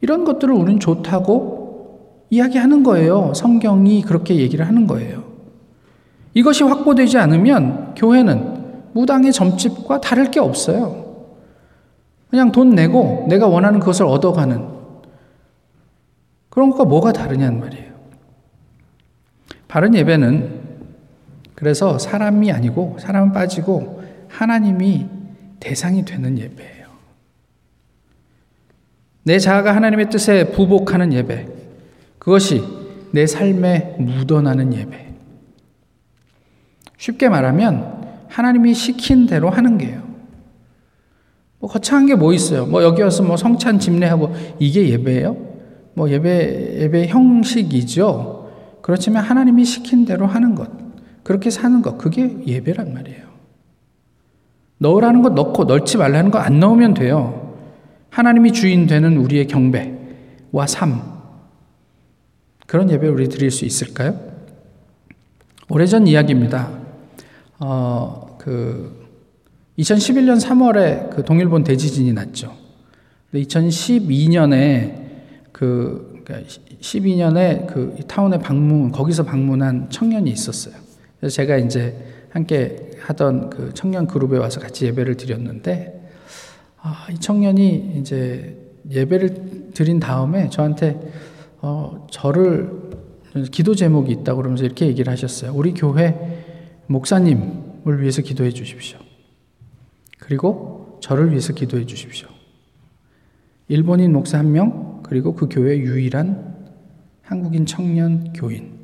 이런 0.00 0.24
것들을 0.24 0.52
우리는 0.52 0.80
좋다고 0.80 2.26
이야기하는 2.30 2.82
거예요. 2.82 3.32
성경이 3.34 4.02
그렇게 4.02 4.36
얘기를 4.36 4.66
하는 4.66 4.86
거예요. 4.86 5.24
이것이 6.34 6.64
확보되지 6.64 7.18
않으면 7.18 7.94
교회는 7.94 8.90
무당의 8.92 9.32
점집과 9.32 10.00
다를 10.00 10.30
게 10.30 10.40
없어요. 10.40 11.04
그냥 12.30 12.52
돈 12.52 12.70
내고 12.70 13.26
내가 13.28 13.46
원하는 13.46 13.80
그것을 13.80 14.06
얻어가는 14.06 14.68
그런 16.48 16.70
것과 16.70 16.84
뭐가 16.84 17.12
다르냐는 17.12 17.60
말이에요. 17.60 17.90
바른 19.68 19.94
예배는 19.94 20.59
그래서 21.60 21.98
사람이 21.98 22.50
아니고 22.50 22.96
사람은 22.98 23.32
빠지고 23.32 24.02
하나님이 24.28 25.06
대상이 25.60 26.06
되는 26.06 26.38
예배예요. 26.38 26.86
내 29.24 29.38
자아가 29.38 29.76
하나님의 29.76 30.08
뜻에 30.08 30.52
부복하는 30.52 31.12
예배. 31.12 31.46
그것이 32.18 32.64
내 33.12 33.26
삶에 33.26 33.96
묻어나는 33.98 34.72
예배. 34.72 35.12
쉽게 36.96 37.28
말하면 37.28 38.24
하나님이 38.28 38.72
시킨 38.72 39.26
대로 39.26 39.50
하는 39.50 39.76
게요. 39.76 40.02
뭐 41.58 41.68
거창한 41.68 42.06
게 42.06 42.14
뭐 42.14 42.32
있어요? 42.32 42.64
뭐 42.64 42.82
여기 42.82 43.02
와서 43.02 43.22
뭐 43.22 43.36
성찬 43.36 43.78
집례하고 43.78 44.34
이게 44.58 44.88
예배예요? 44.88 45.36
뭐 45.92 46.08
예배 46.08 46.78
예배 46.80 47.08
형식이죠. 47.08 48.50
그렇지만 48.80 49.22
하나님이 49.22 49.66
시킨 49.66 50.06
대로 50.06 50.26
하는 50.26 50.54
것, 50.54 50.70
그렇게 51.22 51.50
사는 51.50 51.82
것, 51.82 51.98
그게 51.98 52.36
예배란 52.46 52.92
말이에요. 52.94 53.30
넣으라는 54.78 55.22
것 55.22 55.34
넣고 55.34 55.64
넣지 55.64 55.98
말라는 55.98 56.30
거 56.30 56.38
안 56.38 56.58
넣으면 56.58 56.94
돼요. 56.94 57.56
하나님이 58.10 58.52
주인 58.52 58.86
되는 58.86 59.16
우리의 59.18 59.46
경배와 59.46 60.66
삶. 60.66 61.02
그런 62.66 62.90
예배 62.90 63.06
우리 63.08 63.28
드릴 63.28 63.50
수 63.50 63.64
있을까요? 63.64 64.18
오래전 65.68 66.06
이야기입니다. 66.06 66.70
어, 67.60 68.36
그 68.38 69.08
2011년 69.78 70.40
3월에 70.40 71.10
그 71.10 71.24
동일본 71.24 71.64
대지진이 71.64 72.12
났죠. 72.12 72.54
2012년에 73.34 74.94
그 75.52 76.24
12년에 76.80 77.66
그러니까 77.66 77.74
그 77.74 78.06
타운에 78.06 78.38
방문 78.38 78.90
거기서 78.92 79.24
방문한 79.24 79.90
청년이 79.90 80.30
있었어요. 80.30 80.74
그래서 81.20 81.34
제가 81.36 81.58
이제 81.58 81.96
함께 82.30 82.90
하던 83.00 83.50
그 83.50 83.74
청년 83.74 84.06
그룹에 84.06 84.38
와서 84.38 84.58
같이 84.58 84.86
예배를 84.86 85.16
드렸는데 85.16 86.10
아, 86.78 87.06
이 87.10 87.18
청년이 87.18 87.98
이제 87.98 88.56
예배를 88.90 89.70
드린 89.74 90.00
다음에 90.00 90.48
저한테 90.48 90.98
어, 91.60 92.06
저를 92.10 92.90
기도 93.52 93.74
제목이 93.74 94.10
있다고 94.12 94.38
그러면서 94.38 94.64
이렇게 94.64 94.86
얘기를 94.86 95.12
하셨어요. 95.12 95.52
우리 95.54 95.74
교회 95.74 96.42
목사님을 96.86 98.00
위해서 98.00 98.22
기도해 98.22 98.50
주십시오. 98.50 98.98
그리고 100.18 100.98
저를 101.00 101.30
위해서 101.30 101.52
기도해 101.52 101.86
주십시오. 101.86 102.28
일본인 103.68 104.12
목사 104.12 104.38
한 104.38 104.50
명, 104.50 105.02
그리고 105.04 105.34
그 105.34 105.48
교회 105.48 105.78
유일한 105.78 106.56
한국인 107.22 107.66
청년 107.66 108.32
교인. 108.32 108.79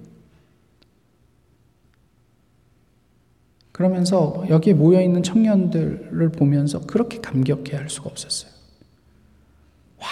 그러면서 3.77 4.43
여기에 4.49 4.73
모여 4.73 5.03
있는 5.03 5.23
청년들을 5.23 6.31
보면서 6.31 6.81
그렇게 6.81 7.21
감격해 7.21 7.77
할 7.77 7.91
수가 7.91 8.09
없었어요. 8.09 8.51
와, 9.99 10.07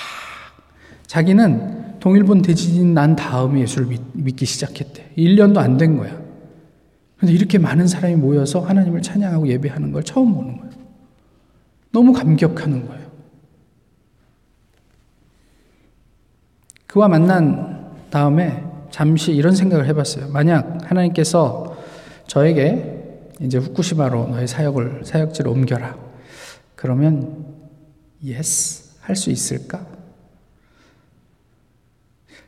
자기는 1.07 1.99
동일본 1.99 2.43
대지진 2.43 2.93
난 2.93 3.17
다음에 3.17 3.63
예수를 3.63 3.89
믿, 4.13 4.37
기 4.37 4.45
시작했대. 4.45 5.13
1년도 5.17 5.57
안 5.57 5.79
된 5.79 5.97
거야. 5.97 6.15
근데 7.17 7.33
이렇게 7.33 7.57
많은 7.57 7.87
사람이 7.87 8.17
모여서 8.17 8.61
하나님을 8.61 9.01
찬양하고 9.01 9.49
예배하는 9.49 9.93
걸 9.93 10.03
처음 10.03 10.35
보는 10.35 10.59
거예요. 10.59 10.73
너무 11.91 12.13
감격하는 12.13 12.87
거예요. 12.87 13.07
그와 16.87 17.09
만난 17.09 17.95
다음에 18.11 18.63
잠시 18.91 19.33
이런 19.33 19.55
생각을 19.55 19.87
해봤어요. 19.87 20.29
만약 20.29 20.81
하나님께서 20.91 21.79
저에게 22.27 23.04
이제 23.41 23.59
후쿠시마로 23.59 24.29
너의 24.29 24.47
사역을 24.49 25.03
사역지를 25.05 25.51
옮겨라. 25.51 25.97
그러면 26.77 27.47
yes 28.25 28.95
할 29.01 29.17
수 29.17 29.31
있을까? 29.31 29.87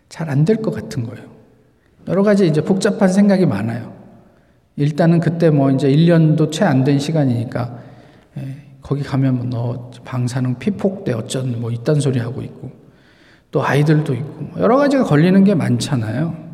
잘 0.09 0.31
안 0.31 0.45
될 0.45 0.63
것 0.63 0.71
같은 0.71 1.05
거예요. 1.05 1.27
여러 2.09 2.23
가지 2.23 2.47
이제 2.47 2.61
복잡한 2.63 3.09
생각이 3.09 3.47
많아요. 3.47 3.95
일단은 4.77 5.21
그때 5.21 5.51
뭐 5.51 5.71
이제 5.71 5.89
1년도 5.89 6.53
채 6.53 6.65
안 6.65 6.85
된 6.85 6.99
시간이니까 6.99 7.79
거기 8.83 9.03
가면 9.03 9.35
뭐 9.37 9.47
너 9.47 9.91
방사능 10.05 10.59
피폭대 10.59 11.13
어쩐 11.13 11.61
뭐 11.61 11.71
이딴 11.73 12.01
소리 12.01 12.21
하고 12.21 12.43
있고 12.43 12.71
또 13.51 13.65
아이들도 13.65 14.15
있고 14.15 14.43
뭐 14.45 14.61
여러 14.61 14.77
가지가 14.77 15.05
걸리는 15.05 15.43
게 15.45 15.55
많잖아요. 15.55 16.46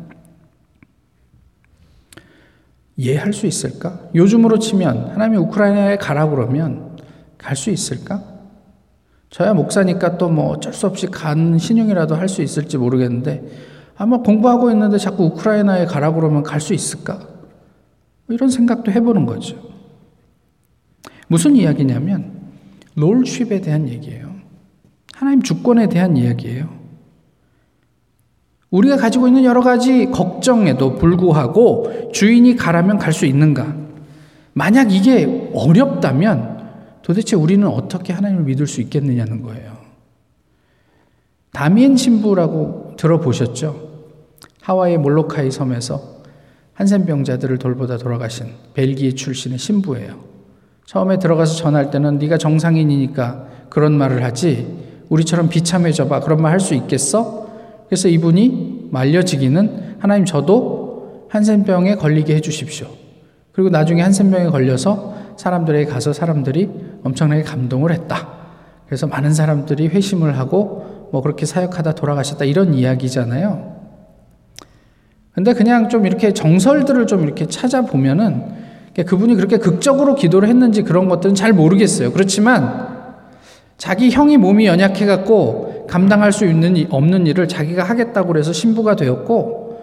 이해할 3.03 3.33
수 3.33 3.45
있을까? 3.47 3.99
요즘으로 4.15 4.59
치면 4.59 5.11
하나님이 5.11 5.37
우크라이나에 5.37 5.97
가라 5.97 6.29
그러면 6.29 6.97
갈 7.37 7.55
수 7.55 7.69
있을까? 7.69 8.23
저야 9.29 9.53
목사니까 9.53 10.17
또 10.17 10.29
뭐 10.29 10.49
어쩔 10.51 10.73
수 10.73 10.87
없이 10.87 11.07
간 11.07 11.57
신용이라도 11.57 12.15
할 12.15 12.29
수 12.29 12.41
있을지 12.41 12.77
모르겠는데 12.77 13.43
아마 13.97 14.17
공부하고 14.17 14.71
있는데 14.71 14.97
자꾸 14.97 15.25
우크라이나에 15.25 15.85
가라 15.85 16.13
그러면 16.13 16.43
갈 16.43 16.59
수 16.61 16.73
있을까? 16.73 17.15
뭐 18.25 18.35
이런 18.35 18.49
생각도 18.49 18.91
해보는 18.91 19.25
거죠. 19.25 19.57
무슨 21.27 21.55
이야기냐면 21.55 22.31
롤쉽에 22.95 23.61
대한 23.61 23.89
얘기예요. 23.89 24.33
하나님 25.13 25.41
주권에 25.41 25.89
대한 25.89 26.15
이야기예요. 26.15 26.82
우리가 28.73 28.97
가지고 28.97 29.27
있는 29.27 29.43
여러 29.43 29.61
가지 29.61 30.07
걱정에도 30.07 30.95
불구하고 30.95 32.11
주인이 32.11 32.55
가라면 32.55 32.97
갈 32.97 33.13
수 33.13 33.27
있는가? 33.27 33.75
만약 34.53 34.91
이게 34.91 35.51
어렵다면 35.53 36.63
도대체 37.03 37.35
우리는 37.35 37.67
어떻게 37.67 38.13
하나님을 38.13 38.43
믿을 38.45 38.65
수 38.65 38.81
있겠느냐는 38.81 39.43
거예요. 39.43 39.73
다미엔 41.51 41.97
신부라고 41.97 42.95
들어보셨죠? 42.97 43.89
하와이 44.61 44.97
몰로카이 44.97 45.51
섬에서 45.51 46.01
한센병자들을 46.73 47.59
돌보다 47.59 47.97
돌아가신 47.97 48.47
벨기에 48.73 49.11
출신의 49.11 49.59
신부예요. 49.59 50.15
처음에 50.87 51.19
들어가서 51.19 51.55
전할 51.57 51.91
때는 51.91 52.17
네가 52.17 52.39
정상인이니까 52.39 53.47
그런 53.69 53.93
말을 53.93 54.23
하지 54.23 54.65
우리처럼 55.09 55.49
비참해져 55.49 56.07
봐 56.07 56.19
그런 56.21 56.41
말 56.41 56.53
할 56.53 56.59
수 56.59 56.73
있겠어? 56.73 57.42
그래서 57.93 58.07
이분이 58.07 58.87
말려지기는 58.89 59.97
하나님 59.99 60.25
저도 60.25 61.27
한센병에 61.29 61.97
걸리게 61.97 62.35
해주십시오. 62.37 62.87
그리고 63.51 63.69
나중에 63.69 64.01
한센병에 64.01 64.47
걸려서 64.47 65.13
사람들에게 65.37 65.85
가서 65.85 66.11
사람들이 66.11 66.71
엄청나게 67.03 67.43
감동을 67.43 67.91
했다. 67.91 68.29
그래서 68.87 69.05
많은 69.05 69.31
사람들이 69.31 69.89
회심을 69.89 70.39
하고 70.39 71.09
뭐 71.11 71.21
그렇게 71.21 71.45
사역하다 71.45 71.93
돌아가셨다 71.93 72.45
이런 72.45 72.73
이야기잖아요. 72.73 73.75
근데 75.33 75.53
그냥 75.53 75.87
좀 75.89 76.07
이렇게 76.07 76.33
정설들을 76.33 77.05
좀 77.05 77.21
이렇게 77.21 77.45
찾아보면은 77.45 78.55
그분이 79.05 79.35
그렇게 79.35 79.57
극적으로 79.57 80.15
기도를 80.15 80.49
했는지 80.49 80.81
그런 80.81 81.09
것들은 81.09 81.35
잘 81.35 81.53
모르겠어요. 81.53 82.11
그렇지만 82.11 82.87
자기 83.77 84.09
형이 84.09 84.37
몸이 84.37 84.65
연약해갖고 84.65 85.72
감당할 85.87 86.31
수 86.31 86.45
있는 86.45 86.85
없는 86.89 87.27
일을 87.27 87.47
자기가 87.47 87.83
하겠다고 87.83 88.27
그래서 88.27 88.53
신부가 88.53 88.95
되었고 88.95 89.77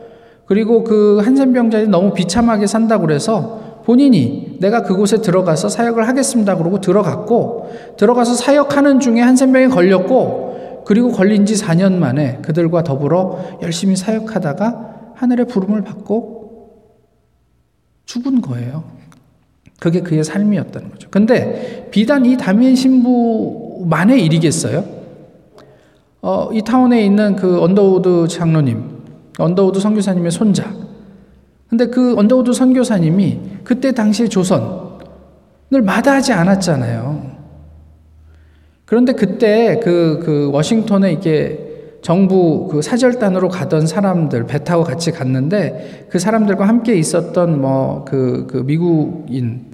그리고 0.47 0.83
그 0.85 1.21
한센병자들이 1.23 1.89
너무 1.89 2.13
비참하게 2.13 2.67
산다고 2.67 3.07
그래서 3.07 3.81
본인이 3.85 4.57
내가 4.61 4.83
그곳에 4.83 5.21
들어가서 5.21 5.69
사역을 5.69 6.07
하겠습니다 6.09 6.57
그러고 6.57 6.81
들어갔고 6.81 7.71
들어가서 7.97 8.35
사역하는 8.35 9.01
중에 9.01 9.21
한센병에 9.21 9.69
걸렸고 9.69 10.85
그리고 10.87 11.13
걸린 11.13 11.47
지 11.47 11.55
4년 11.55 11.95
만에 11.95 12.39
그들과 12.43 12.83
더불어 12.83 13.59
열심히 13.63 13.97
사역하다가 13.97 15.13
하늘의 15.15 15.47
부름을 15.47 15.83
받고 15.83 16.41
죽은 18.07 18.41
거예요. 18.41 18.83
그게 19.79 20.01
그의 20.01 20.25
삶이었다는 20.25 20.91
거죠. 20.91 21.09
근데 21.11 21.89
비단 21.91 22.27
이 22.27 22.37
다미엔 22.37 22.75
신부만의 22.75 24.25
일이겠어요? 24.25 25.00
어, 26.23 26.51
이 26.53 26.63
town에 26.63 27.05
있는 27.05 27.37
그 27.37 27.61
언더우드 27.61 28.29
장로님, 28.29 28.85
언더우드 29.39 29.81
선교사님의 29.81 30.31
손자. 30.31 30.71
근데 31.69 31.87
그 31.87 32.17
언더우드 32.17 32.53
선교사님이 32.53 33.39
그때 33.65 33.93
당시의 33.93 34.29
조선을 34.29 35.83
마다하지 35.83 36.33
않았잖아요. 36.33 37.31
그런데 38.85 39.13
그때 39.13 39.81
그, 39.83 40.21
그 40.25 40.51
워싱턴에 40.53 41.13
이게 41.13 41.67
정부 42.03 42.67
그 42.71 42.83
사절단으로 42.83 43.49
가던 43.49 43.87
사람들 43.87 44.47
배 44.47 44.65
타고 44.65 44.83
같이 44.85 45.13
갔는데 45.13 46.07
그 46.11 46.19
사람들과 46.19 46.67
함께 46.67 46.97
있었던 46.97 47.61
뭐그 47.61 48.47
그 48.49 48.57
미국인 48.59 49.67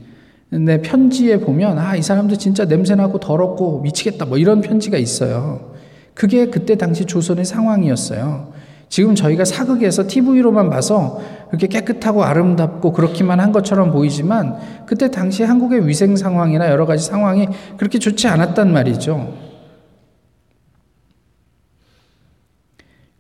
내 0.51 0.81
편지에 0.83 1.41
보면 1.41 1.79
아 1.79 1.97
이 1.97 2.03
사람들 2.03 2.37
진짜 2.37 2.65
냄새나고 2.65 3.19
더럽고 3.21 3.81
미치겠다 3.81 4.27
뭐 4.27 4.39
이런 4.39 4.61
편지가 4.61 4.99
있어요. 4.99 5.76
그게 6.17 6.47
그때 6.47 6.77
당시 6.77 7.05
조선의 7.05 7.45
상황이었어요. 7.45 8.55
지금 8.89 9.15
저희가 9.15 9.45
사극에서 9.45 10.09
TV로만 10.09 10.71
봐서 10.71 11.21
그렇게 11.49 11.67
깨끗하고 11.67 12.25
아름답고 12.25 12.93
그렇기만 12.93 13.39
한 13.39 13.53
것처럼 13.53 13.93
보이지만 13.93 14.57
그때 14.87 15.11
당시 15.11 15.43
한국의 15.43 15.87
위생 15.87 16.17
상황이나 16.17 16.71
여러 16.71 16.87
가지 16.87 17.05
상황이 17.05 17.47
그렇게 17.77 17.99
좋지 17.99 18.29
않았단 18.29 18.73
말이죠. 18.73 19.35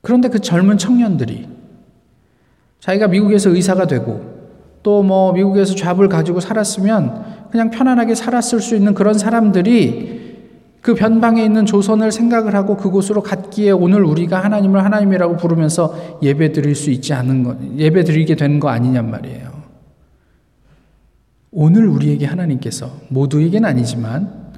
그런데 0.01 0.29
그 0.29 0.41
젊은 0.41 0.79
청년들이 0.79 1.49
자기가 2.81 3.09
미국에서 3.09 3.51
의사가 3.51 3.87
되고 3.87 4.35
또 4.83 5.03
뭐 5.03 5.33
미국에서 5.33 5.75
잡을 5.75 6.09
가지고 6.09 6.41
살았으면 6.41 7.49
그냥 7.51 7.71
편안하게 7.71 8.15
살았을 8.15 8.61
수 8.61 8.75
있는 8.75 8.95
그런 8.95 9.19
사람들이 9.19 10.26
그 10.87 10.95
변방에 10.95 11.45
있는 11.45 11.67
조선을 11.67 12.13
생각을 12.13 12.55
하고 12.55 12.77
그곳으로 12.77 13.21
갔기에 13.21 13.73
오늘 13.73 14.05
우리가 14.05 14.45
하나님을 14.45 14.85
하나님이라고 14.85 15.37
부르면서 15.37 16.21
예배 16.23 16.53
드릴 16.53 16.77
수 16.77 16.91
있지 16.91 17.13
않은 17.13 17.43
것, 17.43 17.57
예배 17.77 18.05
드리게 18.05 18.37
된거 18.37 18.69
아니냔 18.69 19.11
말이에요. 19.11 19.51
오늘 21.51 21.89
우리에게 21.89 22.25
하나님께서 22.27 22.89
모두에게는 23.09 23.69
아니지만 23.69 24.53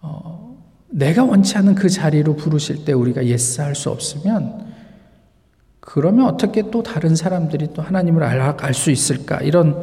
어, 0.00 0.56
내가 0.90 1.22
원치 1.22 1.56
않은 1.56 1.76
그 1.76 1.88
자리로 1.88 2.34
부르실 2.34 2.84
때 2.84 2.92
우리가 2.92 3.24
yes 3.24 3.60
할 3.60 3.76
수 3.76 3.90
없으면 3.90 4.66
그러면 5.78 6.26
어떻게 6.26 6.68
또 6.72 6.82
다른 6.82 7.14
사람들이 7.14 7.74
또 7.74 7.82
하나님을 7.82 8.24
알 8.24 8.74
수 8.74 8.90
있을까 8.90 9.38
이런 9.42 9.80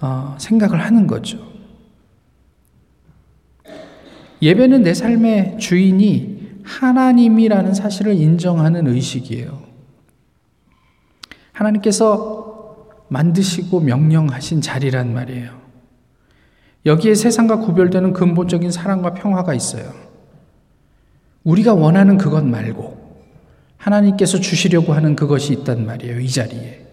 어, 0.00 0.34
생각을 0.36 0.80
하는 0.80 1.06
거죠. 1.06 1.38
예배는 4.42 4.82
내 4.82 4.94
삶의 4.94 5.58
주인이 5.58 6.40
하나님이라는 6.62 7.74
사실을 7.74 8.14
인정하는 8.14 8.86
의식이에요. 8.86 9.62
하나님께서 11.52 12.86
만드시고 13.08 13.80
명령하신 13.80 14.60
자리란 14.60 15.12
말이에요. 15.12 15.60
여기에 16.86 17.14
세상과 17.14 17.58
구별되는 17.58 18.12
근본적인 18.12 18.70
사랑과 18.70 19.12
평화가 19.12 19.52
있어요. 19.52 19.92
우리가 21.44 21.74
원하는 21.74 22.16
그것 22.16 22.44
말고 22.44 22.98
하나님께서 23.76 24.38
주시려고 24.38 24.92
하는 24.92 25.16
그것이 25.16 25.52
있단 25.52 25.84
말이에요. 25.84 26.20
이 26.20 26.28
자리에. 26.28 26.86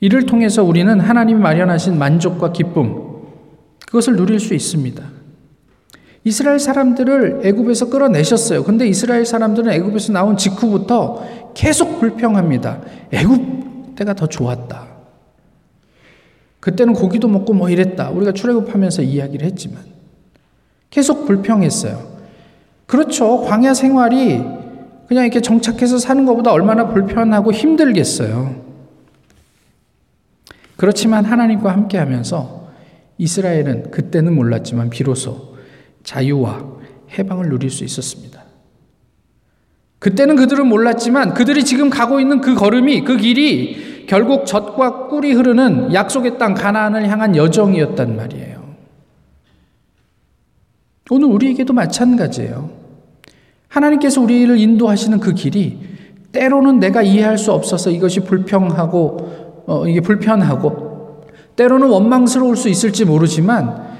이를 0.00 0.26
통해서 0.26 0.62
우리는 0.64 0.98
하나님이 1.00 1.40
마련하신 1.40 1.98
만족과 1.98 2.52
기쁨, 2.52 3.22
그것을 3.86 4.16
누릴 4.16 4.40
수 4.40 4.54
있습니다. 4.54 5.21
이스라엘 6.24 6.58
사람들을 6.58 7.40
애굽에서 7.44 7.90
끌어내셨어요. 7.90 8.62
근데 8.62 8.86
이스라엘 8.86 9.26
사람들은 9.26 9.72
애굽에서 9.72 10.12
나온 10.12 10.36
직후부터 10.36 11.52
계속 11.54 11.98
불평합니다. 11.98 12.80
애굽 13.12 13.96
때가 13.96 14.14
더 14.14 14.26
좋았다. 14.26 14.86
그때는 16.60 16.94
고기도 16.94 17.26
먹고 17.26 17.54
뭐 17.54 17.68
이랬다. 17.68 18.10
우리가 18.10 18.32
출애굽하면서 18.32 19.02
이야기를 19.02 19.44
했지만 19.46 19.82
계속 20.90 21.26
불평했어요. 21.26 22.12
그렇죠. 22.86 23.40
광야 23.40 23.74
생활이 23.74 24.40
그냥 25.08 25.24
이렇게 25.24 25.40
정착해서 25.40 25.98
사는 25.98 26.24
것보다 26.24 26.52
얼마나 26.52 26.88
불편하고 26.88 27.52
힘들겠어요. 27.52 28.62
그렇지만 30.76 31.24
하나님과 31.24 31.72
함께 31.72 31.98
하면서 31.98 32.68
이스라엘은 33.18 33.90
그때는 33.90 34.34
몰랐지만 34.34 34.90
비로소 34.90 35.51
자유와 36.04 36.64
해방을 37.18 37.48
누릴 37.48 37.70
수 37.70 37.84
있었습니다. 37.84 38.42
그때는 39.98 40.34
그들은 40.34 40.66
몰랐지만 40.66 41.34
그들이 41.34 41.64
지금 41.64 41.88
가고 41.88 42.18
있는 42.18 42.40
그 42.40 42.54
걸음이 42.54 43.04
그 43.04 43.16
길이 43.16 44.06
결국 44.06 44.46
젖과 44.46 45.06
꿀이 45.06 45.32
흐르는 45.32 45.94
약속의 45.94 46.38
땅 46.38 46.54
가나안을 46.54 47.08
향한 47.08 47.36
여정이었단 47.36 48.16
말이에요. 48.16 48.62
오늘 51.10 51.28
우리에게도 51.28 51.72
마찬가지예요. 51.72 52.70
하나님께서 53.68 54.20
우리를 54.20 54.58
인도하시는 54.58 55.20
그 55.20 55.34
길이 55.34 55.78
때로는 56.32 56.80
내가 56.80 57.02
이해할 57.02 57.38
수 57.38 57.52
없어서 57.52 57.90
이것이 57.90 58.20
불평하고 58.20 59.64
어, 59.66 59.86
이게 59.86 60.00
불편하고 60.00 61.22
때로는 61.54 61.88
원망스러울 61.88 62.56
수 62.56 62.68
있을지 62.68 63.04
모르지만 63.04 63.91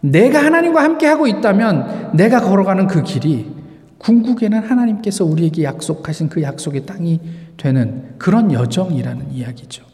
내가 0.00 0.44
하나님과 0.44 0.82
함께 0.82 1.06
하고 1.06 1.26
있다면 1.26 2.12
내가 2.14 2.40
걸어가는 2.40 2.86
그 2.86 3.02
길이 3.02 3.50
궁극에는 3.98 4.60
하나님께서 4.60 5.24
우리에게 5.24 5.64
약속하신 5.64 6.28
그 6.28 6.42
약속의 6.42 6.86
땅이 6.86 7.20
되는 7.56 8.14
그런 8.18 8.52
여정이라는 8.52 9.32
이야기죠. 9.32 9.84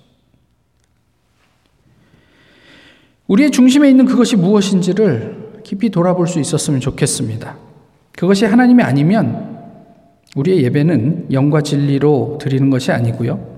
우리의 3.27 3.51
중심에 3.51 3.89
있는 3.89 4.05
그것이 4.05 4.37
무엇인지를 4.37 5.63
깊이 5.65 5.89
돌아볼 5.89 6.27
수 6.27 6.39
있었으면 6.39 6.81
좋겠습니다. 6.81 7.57
그것이 8.13 8.45
하나님이 8.45 8.83
아니면 8.83 9.55
우리의 10.37 10.63
예배는 10.65 11.29
영과 11.33 11.63
진리로 11.63 12.39
드리는 12.41 12.69
것이 12.69 12.93
아니고요. 12.93 13.55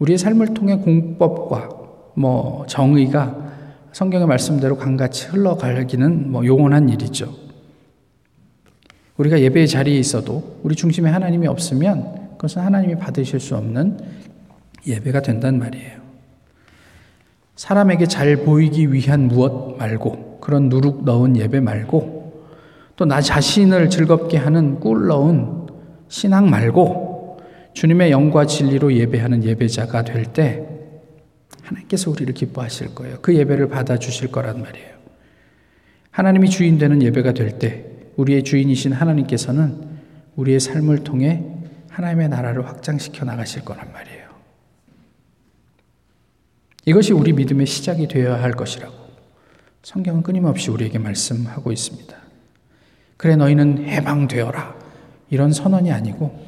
우리의 0.00 0.18
삶을 0.18 0.54
통해 0.54 0.76
공법과 0.76 1.68
뭐 2.14 2.64
정의가 2.66 3.48
성경의 3.92 4.26
말씀대로 4.26 4.76
강같이 4.76 5.26
흘러가기는 5.28 6.30
뭐 6.30 6.44
용언한 6.44 6.88
일이죠. 6.88 7.34
우리가 9.16 9.40
예배의 9.40 9.66
자리에 9.66 9.98
있어도 9.98 10.60
우리 10.62 10.76
중심에 10.76 11.10
하나님이 11.10 11.46
없으면 11.48 12.28
그것은 12.32 12.62
하나님이 12.62 12.96
받으실 12.96 13.40
수 13.40 13.56
없는 13.56 13.98
예배가 14.86 15.22
된단 15.22 15.58
말이에요. 15.58 15.98
사람에게 17.56 18.06
잘 18.06 18.36
보이기 18.36 18.92
위한 18.92 19.26
무엇 19.26 19.76
말고 19.76 20.38
그런 20.40 20.68
누룩 20.68 21.04
넣은 21.04 21.36
예배 21.36 21.60
말고 21.60 22.18
또 22.96 23.04
나 23.04 23.20
자신을 23.20 23.90
즐겁게 23.90 24.36
하는 24.38 24.80
꿀 24.80 25.06
넣은 25.06 25.66
신앙 26.08 26.50
말고 26.50 27.38
주님의 27.72 28.10
영과 28.10 28.44
진리로 28.46 28.92
예배하는 28.92 29.44
예배자가 29.44 30.02
될 30.02 30.24
때 30.26 30.67
하나님께서 31.68 32.10
우리를 32.10 32.32
기뻐하실 32.34 32.94
거예요. 32.94 33.18
그 33.20 33.34
예배를 33.34 33.68
받아주실 33.68 34.30
거란 34.30 34.62
말이에요. 34.62 34.96
하나님이 36.10 36.50
주인 36.50 36.78
되는 36.78 37.02
예배가 37.02 37.32
될 37.32 37.58
때 37.58 37.84
우리의 38.16 38.42
주인이신 38.42 38.92
하나님께서는 38.92 39.86
우리의 40.36 40.60
삶을 40.60 41.04
통해 41.04 41.44
하나님의 41.90 42.28
나라를 42.28 42.66
확장시켜 42.66 43.24
나가실 43.24 43.64
거란 43.64 43.92
말이에요. 43.92 44.28
이것이 46.84 47.12
우리 47.12 47.32
믿음의 47.32 47.66
시작이 47.66 48.08
되어야 48.08 48.42
할 48.42 48.52
것이라고 48.52 48.94
성경은 49.82 50.22
끊임없이 50.22 50.70
우리에게 50.70 50.98
말씀하고 50.98 51.70
있습니다. 51.70 52.16
그래 53.16 53.36
너희는 53.36 53.84
해방되어라 53.84 54.74
이런 55.30 55.52
선언이 55.52 55.92
아니고 55.92 56.46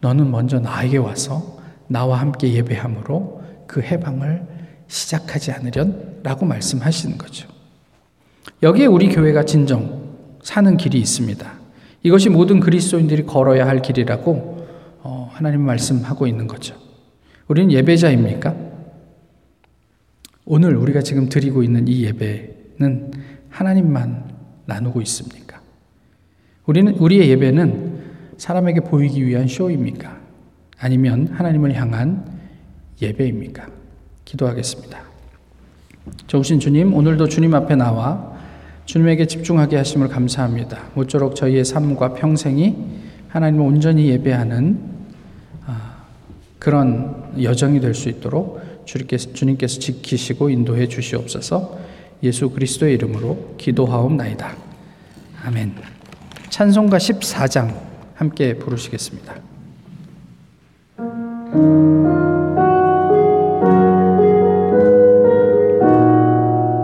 너는 0.00 0.30
먼저 0.30 0.60
나에게 0.60 0.96
와서 0.98 1.58
나와 1.88 2.20
함께 2.20 2.52
예배함으로 2.54 3.42
그 3.66 3.82
해방을 3.82 4.59
시작하지 4.90 5.52
않으련 5.52 6.20
라고 6.22 6.44
말씀하시는 6.44 7.16
거죠. 7.16 7.48
여기에 8.62 8.86
우리 8.86 9.08
교회가 9.08 9.44
진정 9.44 10.16
사는 10.42 10.76
길이 10.76 10.98
있습니다. 10.98 11.50
이것이 12.02 12.28
모든 12.28 12.60
그리스도인들이 12.60 13.24
걸어야 13.24 13.66
할 13.66 13.82
길이라고 13.82 14.66
어, 15.02 15.30
하나님 15.32 15.62
말씀하고 15.62 16.26
있는 16.26 16.46
거죠. 16.46 16.74
우리는 17.46 17.70
예배자입니까? 17.72 18.56
오늘 20.44 20.76
우리가 20.76 21.02
지금 21.02 21.28
드리고 21.28 21.62
있는 21.62 21.86
이 21.86 22.04
예배는 22.04 23.12
하나님만 23.48 24.30
나누고 24.66 25.00
있습니까? 25.02 25.60
우리는 26.66 26.94
우리의 26.94 27.28
예배는 27.30 28.00
사람에게 28.38 28.80
보이기 28.80 29.24
위한 29.24 29.46
쇼입니까? 29.46 30.18
아니면 30.78 31.28
하나님을 31.28 31.74
향한 31.74 32.40
예배입니까? 33.00 33.79
기도하겠습니다. 34.30 35.00
좋으신 36.26 36.60
주님, 36.60 36.94
오늘도 36.94 37.28
주님 37.28 37.54
앞에 37.54 37.74
나와 37.74 38.38
주님에게 38.84 39.26
집중하게 39.26 39.76
하심을 39.76 40.08
감사합니다. 40.08 40.90
모쪼록 40.94 41.34
저희의 41.34 41.64
삶과 41.64 42.14
평생이 42.14 42.76
하나님을 43.28 43.64
온전히 43.64 44.08
예배하는 44.08 44.80
아, 45.66 46.04
그런 46.58 47.32
여정이 47.40 47.80
될 47.80 47.94
수 47.94 48.08
있도록 48.08 48.60
주님께서, 48.84 49.78
지키시고 49.78 50.50
인도해 50.50 50.88
주시옵소서 50.88 51.78
예수 52.22 52.50
그리스도의 52.50 52.94
이름으로 52.94 53.54
기도하옵나이다. 53.56 54.56
아멘. 55.44 55.74
찬송가 56.50 56.98
14장 56.98 57.74
함께 58.14 58.54
부르시겠습니다. 58.54 59.34